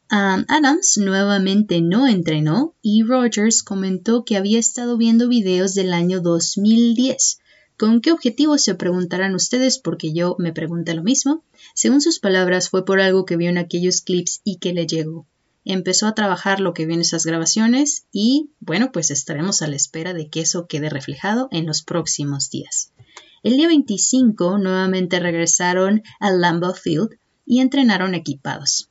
Adams 0.07 0.97
nuevamente 0.97 1.81
no 1.81 2.07
entrenó 2.07 2.75
y 2.81 3.03
Rogers 3.03 3.63
comentó 3.63 4.23
que 4.23 4.37
había 4.37 4.59
estado 4.59 4.97
viendo 4.97 5.27
videos 5.27 5.73
del 5.73 5.93
año 5.93 6.21
2010. 6.21 7.39
¿Con 7.77 7.99
qué 7.99 8.13
objetivo 8.13 8.57
se 8.57 8.75
preguntarán 8.75 9.35
ustedes? 9.35 9.79
Porque 9.79 10.13
yo 10.13 10.37
me 10.39 10.53
pregunté 10.53 10.93
lo 10.93 11.03
mismo. 11.03 11.43
Según 11.73 11.99
sus 11.99 12.19
palabras, 12.19 12.69
fue 12.69 12.85
por 12.85 13.01
algo 13.01 13.25
que 13.25 13.35
vio 13.35 13.49
en 13.49 13.57
aquellos 13.57 14.01
clips 14.01 14.39
y 14.45 14.57
que 14.59 14.73
le 14.73 14.87
llegó. 14.87 15.27
Empezó 15.65 16.07
a 16.07 16.15
trabajar 16.15 16.61
lo 16.61 16.73
que 16.73 16.85
vio 16.85 16.95
en 16.95 17.01
esas 17.01 17.25
grabaciones 17.25 18.05
y, 18.13 18.51
bueno, 18.59 18.91
pues 18.93 19.11
estaremos 19.11 19.61
a 19.61 19.67
la 19.67 19.75
espera 19.75 20.13
de 20.13 20.29
que 20.29 20.41
eso 20.41 20.67
quede 20.67 20.89
reflejado 20.89 21.49
en 21.51 21.65
los 21.65 21.83
próximos 21.83 22.49
días. 22.49 22.93
El 23.43 23.57
día 23.57 23.67
25 23.67 24.57
nuevamente 24.57 25.19
regresaron 25.19 26.01
al 26.19 26.39
Lambeau 26.39 26.73
Field 26.73 27.09
y 27.45 27.59
entrenaron 27.59 28.15
equipados. 28.15 28.89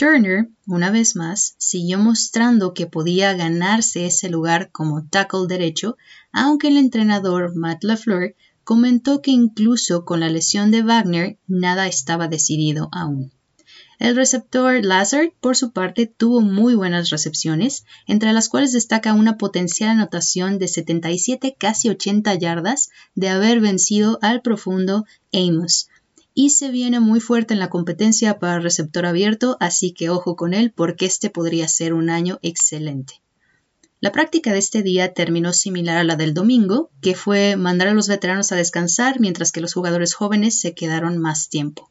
Turner, 0.00 0.48
una 0.66 0.90
vez 0.90 1.14
más, 1.14 1.54
siguió 1.58 1.98
mostrando 1.98 2.72
que 2.72 2.86
podía 2.86 3.34
ganarse 3.34 4.06
ese 4.06 4.30
lugar 4.30 4.70
como 4.72 5.06
tackle 5.06 5.46
derecho, 5.46 5.98
aunque 6.32 6.68
el 6.68 6.78
entrenador 6.78 7.54
Matt 7.54 7.84
LaFleur 7.84 8.34
comentó 8.64 9.20
que 9.20 9.30
incluso 9.30 10.06
con 10.06 10.20
la 10.20 10.30
lesión 10.30 10.70
de 10.70 10.80
Wagner 10.82 11.36
nada 11.46 11.86
estaba 11.86 12.28
decidido 12.28 12.88
aún. 12.92 13.30
El 13.98 14.16
receptor 14.16 14.82
Lazard, 14.82 15.32
por 15.38 15.54
su 15.54 15.72
parte, 15.72 16.06
tuvo 16.06 16.40
muy 16.40 16.74
buenas 16.74 17.10
recepciones, 17.10 17.84
entre 18.06 18.32
las 18.32 18.48
cuales 18.48 18.72
destaca 18.72 19.12
una 19.12 19.36
potencial 19.36 19.90
anotación 19.90 20.58
de 20.58 20.68
77 20.68 21.56
casi 21.58 21.90
80 21.90 22.34
yardas 22.36 22.88
de 23.14 23.28
haber 23.28 23.60
vencido 23.60 24.18
al 24.22 24.40
profundo 24.40 25.04
Amos, 25.34 25.90
y 26.34 26.50
se 26.50 26.70
viene 26.70 27.00
muy 27.00 27.20
fuerte 27.20 27.54
en 27.54 27.60
la 27.60 27.70
competencia 27.70 28.38
para 28.38 28.60
receptor 28.60 29.06
abierto, 29.06 29.56
así 29.60 29.92
que 29.92 30.10
ojo 30.10 30.36
con 30.36 30.54
él 30.54 30.72
porque 30.72 31.06
este 31.06 31.30
podría 31.30 31.68
ser 31.68 31.92
un 31.92 32.10
año 32.10 32.38
excelente. 32.42 33.22
La 34.00 34.12
práctica 34.12 34.52
de 34.52 34.58
este 34.58 34.82
día 34.82 35.12
terminó 35.12 35.52
similar 35.52 35.98
a 35.98 36.04
la 36.04 36.16
del 36.16 36.32
domingo, 36.32 36.90
que 37.02 37.14
fue 37.14 37.56
mandar 37.56 37.88
a 37.88 37.94
los 37.94 38.08
veteranos 38.08 38.50
a 38.50 38.56
descansar 38.56 39.20
mientras 39.20 39.52
que 39.52 39.60
los 39.60 39.74
jugadores 39.74 40.14
jóvenes 40.14 40.58
se 40.58 40.74
quedaron 40.74 41.18
más 41.18 41.50
tiempo. 41.50 41.90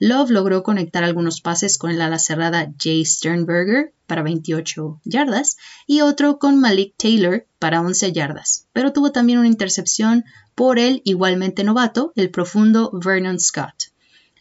Love 0.00 0.30
logró 0.30 0.62
conectar 0.62 1.02
algunos 1.02 1.40
pases 1.40 1.76
con 1.76 1.90
el 1.90 2.00
ala 2.00 2.18
cerrada 2.18 2.72
Jay 2.78 3.04
Sternberger 3.04 3.92
para 4.06 4.22
28 4.22 5.00
yardas 5.04 5.56
y 5.86 6.02
otro 6.02 6.38
con 6.38 6.60
Malik 6.60 6.94
Taylor 6.96 7.46
para 7.58 7.80
11 7.80 8.12
yardas, 8.12 8.66
pero 8.72 8.92
tuvo 8.92 9.10
también 9.10 9.40
una 9.40 9.48
intercepción 9.48 10.24
por 10.54 10.78
el 10.78 11.02
igualmente 11.04 11.64
novato, 11.64 12.12
el 12.16 12.30
profundo 12.30 12.90
Vernon 12.92 13.40
Scott. 13.40 13.92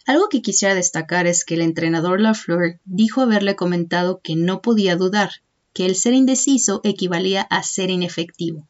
Algo 0.06 0.30
que 0.30 0.42
quisiera 0.42 0.74
destacar 0.74 1.28
es 1.28 1.44
que 1.44 1.56
el 1.56 1.62
entrenador 1.62 2.22
LaFleur 2.22 2.80
dijo 2.86 3.22
haberle 3.22 3.56
comentado 3.56 4.22
que 4.24 4.36
no 4.36 4.62
podía 4.62 4.96
dudar, 4.96 5.32
que 5.74 5.86
el 5.86 5.96
ser 5.96 6.14
indeciso 6.14 6.82
equivalía 6.84 7.42
a 7.42 7.62
ser 7.62 7.90
inefectivo. 7.90 8.66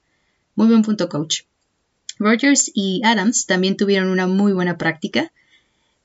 Muy 0.55 0.67
buen 0.67 0.81
punto, 0.81 1.09
coach. 1.09 1.41
Rogers 2.17 2.71
y 2.73 3.01
Adams 3.03 3.45
también 3.45 3.77
tuvieron 3.77 4.09
una 4.09 4.25
muy 4.25 4.51
buena 4.51 4.77
práctica. 4.77 5.31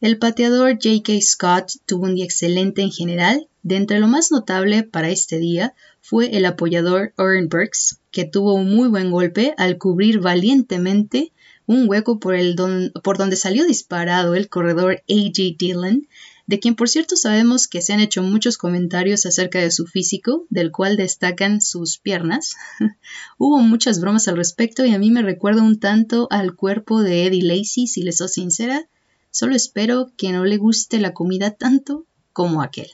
El 0.02 0.18
pateador 0.18 0.80
J.K. 0.82 1.12
Scott 1.20 1.74
tuvo 1.86 2.06
un 2.06 2.16
día 2.16 2.24
excelente 2.24 2.82
en 2.82 2.90
general. 2.90 3.46
De 3.62 3.76
entre 3.76 4.00
lo 4.00 4.08
más 4.08 4.32
notable 4.32 4.82
para 4.82 5.10
este 5.10 5.38
día 5.38 5.76
fue 6.00 6.36
el 6.36 6.44
apoyador 6.44 7.14
Oren 7.16 7.48
Burks, 7.48 8.00
que 8.10 8.24
tuvo 8.24 8.54
un 8.54 8.74
muy 8.74 8.88
buen 8.88 9.12
golpe 9.12 9.54
al 9.58 9.78
cubrir 9.78 10.18
valientemente 10.18 11.30
un 11.66 11.88
hueco 11.88 12.18
por, 12.18 12.34
el 12.34 12.56
por 13.04 13.16
donde 13.16 13.36
salió 13.36 13.64
disparado 13.64 14.34
el 14.34 14.48
corredor 14.48 15.04
A.J. 15.08 15.54
Dillon, 15.56 16.08
de 16.48 16.58
quien 16.58 16.74
por 16.74 16.88
cierto 16.88 17.14
sabemos 17.14 17.68
que 17.68 17.80
se 17.80 17.92
han 17.92 18.00
hecho 18.00 18.24
muchos 18.24 18.58
comentarios 18.58 19.24
acerca 19.24 19.60
de 19.60 19.70
su 19.70 19.86
físico, 19.86 20.46
del 20.50 20.72
cual 20.72 20.96
destacan 20.96 21.60
sus 21.60 21.98
piernas. 21.98 22.56
Hubo 23.38 23.60
muchas 23.60 24.00
bromas 24.00 24.26
al 24.26 24.36
respecto 24.36 24.84
y 24.84 24.92
a 24.94 24.98
mí 24.98 25.12
me 25.12 25.22
recuerda 25.22 25.62
un 25.62 25.78
tanto 25.78 26.26
al 26.32 26.56
cuerpo 26.56 27.02
de 27.02 27.26
Eddie 27.26 27.44
Lacey, 27.44 27.86
si 27.86 28.02
les 28.02 28.16
soy 28.16 28.30
sincera. 28.30 28.88
Solo 29.32 29.56
espero 29.56 30.12
que 30.18 30.30
no 30.30 30.44
le 30.44 30.58
guste 30.58 31.00
la 31.00 31.14
comida 31.14 31.52
tanto 31.52 32.04
como 32.34 32.60
aquel. 32.60 32.90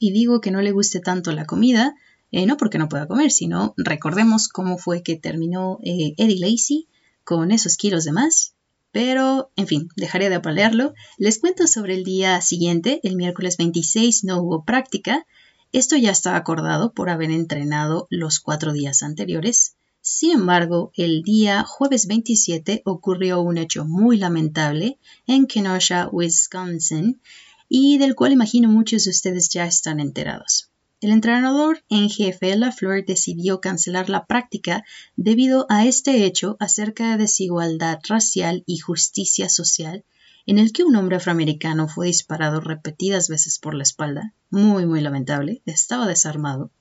Y 0.00 0.10
digo 0.10 0.40
que 0.40 0.50
no 0.50 0.60
le 0.60 0.72
guste 0.72 0.98
tanto 0.98 1.30
la 1.30 1.46
comida, 1.46 1.94
eh, 2.32 2.46
no 2.46 2.56
porque 2.56 2.78
no 2.78 2.88
pueda 2.88 3.06
comer, 3.06 3.30
sino 3.30 3.72
recordemos 3.76 4.48
cómo 4.48 4.76
fue 4.76 5.04
que 5.04 5.14
terminó 5.14 5.78
eh, 5.84 6.14
Eddie 6.16 6.40
Lacey 6.40 6.88
con 7.22 7.52
esos 7.52 7.76
kilos 7.76 8.02
de 8.02 8.10
más. 8.10 8.54
Pero, 8.90 9.52
en 9.54 9.68
fin, 9.68 9.88
dejaré 9.96 10.30
de 10.30 10.34
apalearlo. 10.34 10.94
Les 11.16 11.38
cuento 11.38 11.68
sobre 11.68 11.94
el 11.94 12.02
día 12.02 12.40
siguiente, 12.40 12.98
el 13.04 13.14
miércoles 13.14 13.56
26 13.56 14.24
no 14.24 14.42
hubo 14.42 14.64
práctica. 14.64 15.26
Esto 15.70 15.96
ya 15.96 16.10
estaba 16.10 16.36
acordado 16.36 16.92
por 16.92 17.08
haber 17.08 17.30
entrenado 17.30 18.08
los 18.10 18.40
cuatro 18.40 18.72
días 18.72 19.04
anteriores. 19.04 19.76
Sin 20.04 20.32
embargo, 20.32 20.90
el 20.96 21.22
día 21.22 21.62
jueves 21.62 22.08
27 22.08 22.82
ocurrió 22.84 23.40
un 23.40 23.56
hecho 23.56 23.84
muy 23.84 24.16
lamentable 24.16 24.98
en 25.28 25.46
Kenosha, 25.46 26.08
Wisconsin, 26.10 27.20
y 27.68 27.98
del 27.98 28.16
cual 28.16 28.32
imagino 28.32 28.68
muchos 28.68 29.04
de 29.04 29.10
ustedes 29.10 29.48
ya 29.50 29.64
están 29.64 30.00
enterados. 30.00 30.72
El 31.00 31.12
entrenador 31.12 31.84
en 31.88 32.10
jefe 32.10 32.56
Lafleur 32.56 33.04
decidió 33.04 33.60
cancelar 33.60 34.10
la 34.10 34.26
práctica 34.26 34.84
debido 35.14 35.66
a 35.68 35.86
este 35.86 36.24
hecho 36.24 36.56
acerca 36.58 37.12
de 37.12 37.18
desigualdad 37.18 38.00
racial 38.08 38.64
y 38.66 38.78
justicia 38.78 39.48
social 39.48 40.04
en 40.46 40.58
el 40.58 40.72
que 40.72 40.82
un 40.82 40.96
hombre 40.96 41.18
afroamericano 41.18 41.86
fue 41.86 42.08
disparado 42.08 42.60
repetidas 42.60 43.28
veces 43.28 43.60
por 43.60 43.74
la 43.74 43.84
espalda. 43.84 44.34
Muy, 44.50 44.84
muy 44.84 45.00
lamentable. 45.00 45.62
Estaba 45.64 46.08
desarmado. 46.08 46.72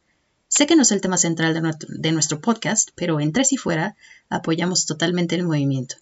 Sé 0.54 0.68
que 0.68 0.76
no 0.76 0.82
es 0.82 0.92
el 0.92 1.00
tema 1.00 1.16
central 1.16 1.54
de 1.54 2.12
nuestro, 2.12 2.42
podcast, 2.42 2.90
pero 2.96 3.22
entre 3.22 3.46
si 3.46 3.56
fuera, 3.56 3.96
apoyamos 4.28 4.86
totalmente 4.86 5.36
el 5.36 5.44
movimiento. 5.44 5.96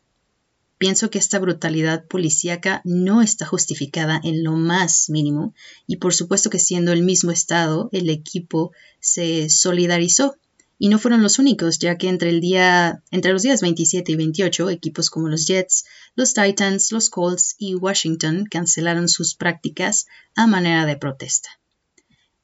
Pienso 0.80 1.12
que 1.12 1.20
esta 1.20 1.38
brutalidad 1.38 2.06
policíaca 2.06 2.82
no 2.84 3.22
está 3.22 3.46
justificada 3.46 4.20
en 4.24 4.44
lo 4.44 4.54
más 4.54 5.08
mínimo 5.12 5.54
y 5.86 5.98
por 5.98 6.16
supuesto 6.16 6.50
que 6.50 6.58
siendo 6.58 6.92
el 6.94 7.04
mismo 7.04 7.30
estado, 7.30 7.90
el 7.92 8.10
equipo 8.10 8.72
se 9.00 9.52
solidarizó. 9.52 10.36
Y 10.80 10.90
no 10.90 10.98
fueron 10.98 11.22
los 11.22 11.38
únicos, 11.38 11.78
ya 11.78 12.00
que 12.00 12.10
entre, 12.10 12.32
el 12.32 12.42
día, 12.42 13.04
entre 13.12 13.34
los 13.34 13.44
días 13.44 13.62
27 13.62 14.14
y 14.14 14.16
28, 14.16 14.72
equipos 14.72 15.12
como 15.12 15.28
los 15.28 15.46
Jets, 15.46 15.86
los 16.16 16.34
Titans, 16.34 16.92
los 16.92 17.12
Colts 17.12 17.54
y 17.60 17.76
Washington 17.76 18.46
cancelaron 18.50 19.10
sus 19.10 19.36
prácticas 19.36 20.08
a 20.36 20.48
manera 20.48 20.88
de 20.88 20.98
protesta. 20.98 21.50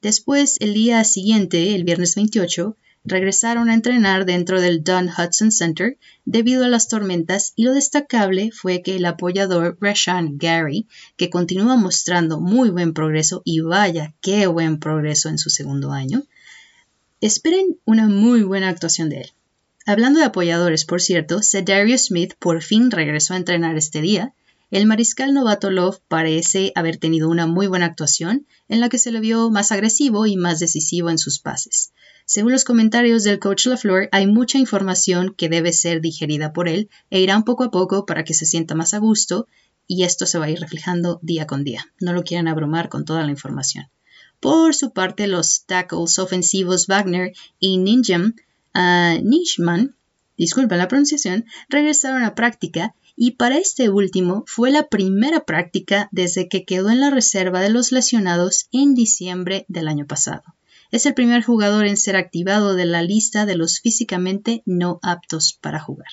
Después, 0.06 0.56
el 0.60 0.72
día 0.72 1.02
siguiente, 1.02 1.74
el 1.74 1.82
viernes 1.82 2.14
28, 2.14 2.76
regresaron 3.02 3.68
a 3.68 3.74
entrenar 3.74 4.24
dentro 4.24 4.60
del 4.60 4.84
Don 4.84 5.08
Hudson 5.08 5.50
Center 5.50 5.98
debido 6.24 6.64
a 6.64 6.68
las 6.68 6.86
tormentas 6.86 7.52
y 7.56 7.64
lo 7.64 7.72
destacable 7.72 8.52
fue 8.52 8.82
que 8.82 8.94
el 8.94 9.04
apoyador 9.04 9.76
Rashan 9.80 10.38
Gary, 10.38 10.86
que 11.16 11.28
continúa 11.28 11.74
mostrando 11.74 12.38
muy 12.38 12.70
buen 12.70 12.94
progreso 12.94 13.42
y 13.44 13.62
vaya 13.62 14.14
qué 14.20 14.46
buen 14.46 14.78
progreso 14.78 15.28
en 15.28 15.38
su 15.38 15.50
segundo 15.50 15.90
año, 15.90 16.22
esperen 17.20 17.76
una 17.84 18.06
muy 18.06 18.44
buena 18.44 18.68
actuación 18.68 19.08
de 19.08 19.22
él. 19.22 19.32
Hablando 19.86 20.20
de 20.20 20.26
apoyadores, 20.26 20.84
por 20.84 21.02
cierto, 21.02 21.40
Darius 21.64 22.06
Smith 22.06 22.34
por 22.38 22.62
fin 22.62 22.92
regresó 22.92 23.34
a 23.34 23.38
entrenar 23.38 23.76
este 23.76 24.02
día, 24.02 24.34
el 24.70 24.86
mariscal 24.86 25.32
novato 25.32 25.70
Love 25.70 26.00
parece 26.08 26.72
haber 26.74 26.96
tenido 26.96 27.28
una 27.28 27.46
muy 27.46 27.66
buena 27.66 27.86
actuación, 27.86 28.46
en 28.68 28.80
la 28.80 28.88
que 28.88 28.98
se 28.98 29.12
le 29.12 29.20
vio 29.20 29.50
más 29.50 29.70
agresivo 29.72 30.26
y 30.26 30.36
más 30.36 30.58
decisivo 30.58 31.10
en 31.10 31.18
sus 31.18 31.38
pases. 31.38 31.92
Según 32.24 32.50
los 32.50 32.64
comentarios 32.64 33.22
del 33.22 33.38
coach 33.38 33.66
LaFleur, 33.66 34.08
hay 34.10 34.26
mucha 34.26 34.58
información 34.58 35.32
que 35.36 35.48
debe 35.48 35.72
ser 35.72 36.00
digerida 36.00 36.52
por 36.52 36.68
él 36.68 36.90
e 37.10 37.20
irán 37.20 37.44
poco 37.44 37.62
a 37.62 37.70
poco 37.70 38.04
para 38.04 38.24
que 38.24 38.34
se 38.34 38.46
sienta 38.46 38.74
más 38.74 38.94
a 38.94 38.98
gusto 38.98 39.46
y 39.86 40.02
esto 40.02 40.26
se 40.26 40.38
va 40.38 40.46
a 40.46 40.50
ir 40.50 40.58
reflejando 40.58 41.20
día 41.22 41.46
con 41.46 41.62
día. 41.62 41.86
No 42.00 42.12
lo 42.12 42.24
quieren 42.24 42.48
abrumar 42.48 42.88
con 42.88 43.04
toda 43.04 43.22
la 43.22 43.30
información. 43.30 43.88
Por 44.40 44.74
su 44.74 44.92
parte, 44.92 45.28
los 45.28 45.64
tackles 45.66 46.18
ofensivos 46.18 46.88
Wagner 46.88 47.32
y 47.60 47.78
Ninjam, 47.78 48.34
uh, 48.74 49.22
Nishman, 49.22 49.94
disculpen 50.36 50.78
la 50.78 50.88
pronunciación, 50.88 51.46
regresaron 51.68 52.24
a 52.24 52.34
práctica 52.34 52.94
y 53.16 53.32
para 53.32 53.56
este 53.56 53.88
último 53.88 54.44
fue 54.46 54.70
la 54.70 54.88
primera 54.88 55.44
práctica 55.44 56.08
desde 56.12 56.48
que 56.48 56.64
quedó 56.64 56.90
en 56.90 57.00
la 57.00 57.10
reserva 57.10 57.60
de 57.60 57.70
los 57.70 57.90
lesionados 57.90 58.68
en 58.72 58.94
diciembre 58.94 59.64
del 59.68 59.88
año 59.88 60.06
pasado. 60.06 60.42
Es 60.92 61.06
el 61.06 61.14
primer 61.14 61.42
jugador 61.42 61.86
en 61.86 61.96
ser 61.96 62.14
activado 62.14 62.74
de 62.74 62.84
la 62.84 63.02
lista 63.02 63.46
de 63.46 63.56
los 63.56 63.80
físicamente 63.80 64.62
no 64.66 65.00
aptos 65.02 65.58
para 65.60 65.80
jugar. 65.80 66.08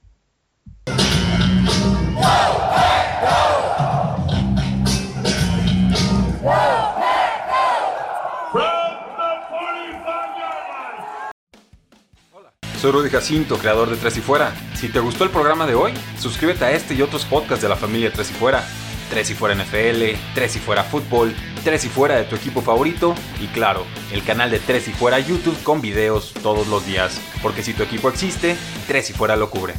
Soy 12.80 12.92
Rudy 12.92 13.10
Jacinto, 13.10 13.58
creador 13.58 13.90
de 13.90 13.96
Tres 13.96 14.16
y 14.16 14.20
Fuera. 14.20 14.54
Si 14.74 14.88
te 14.88 15.00
gustó 15.00 15.24
el 15.24 15.30
programa 15.30 15.66
de 15.66 15.74
hoy, 15.74 15.92
suscríbete 16.18 16.64
a 16.64 16.72
este 16.72 16.94
y 16.94 17.02
otros 17.02 17.26
podcasts 17.26 17.62
de 17.62 17.68
la 17.68 17.76
familia 17.76 18.10
Tres 18.10 18.30
y 18.30 18.34
Fuera. 18.34 18.64
Tres 19.10 19.30
y 19.30 19.34
Fuera 19.34 19.54
NFL, 19.54 20.16
Tres 20.34 20.56
y 20.56 20.58
Fuera 20.58 20.84
Fútbol, 20.84 21.34
Tres 21.64 21.84
y 21.84 21.88
Fuera 21.88 22.16
de 22.16 22.24
tu 22.24 22.36
equipo 22.36 22.62
favorito 22.62 23.14
y 23.40 23.46
claro, 23.48 23.86
el 24.12 24.24
canal 24.24 24.50
de 24.50 24.58
Tres 24.58 24.88
y 24.88 24.92
Fuera 24.92 25.18
YouTube 25.18 25.60
con 25.62 25.80
videos 25.80 26.32
todos 26.42 26.66
los 26.68 26.86
días. 26.86 27.20
Porque 27.42 27.62
si 27.62 27.72
tu 27.72 27.82
equipo 27.82 28.08
existe, 28.08 28.56
Tres 28.86 29.10
y 29.10 29.12
Fuera 29.12 29.36
lo 29.36 29.50
cubre. 29.50 29.74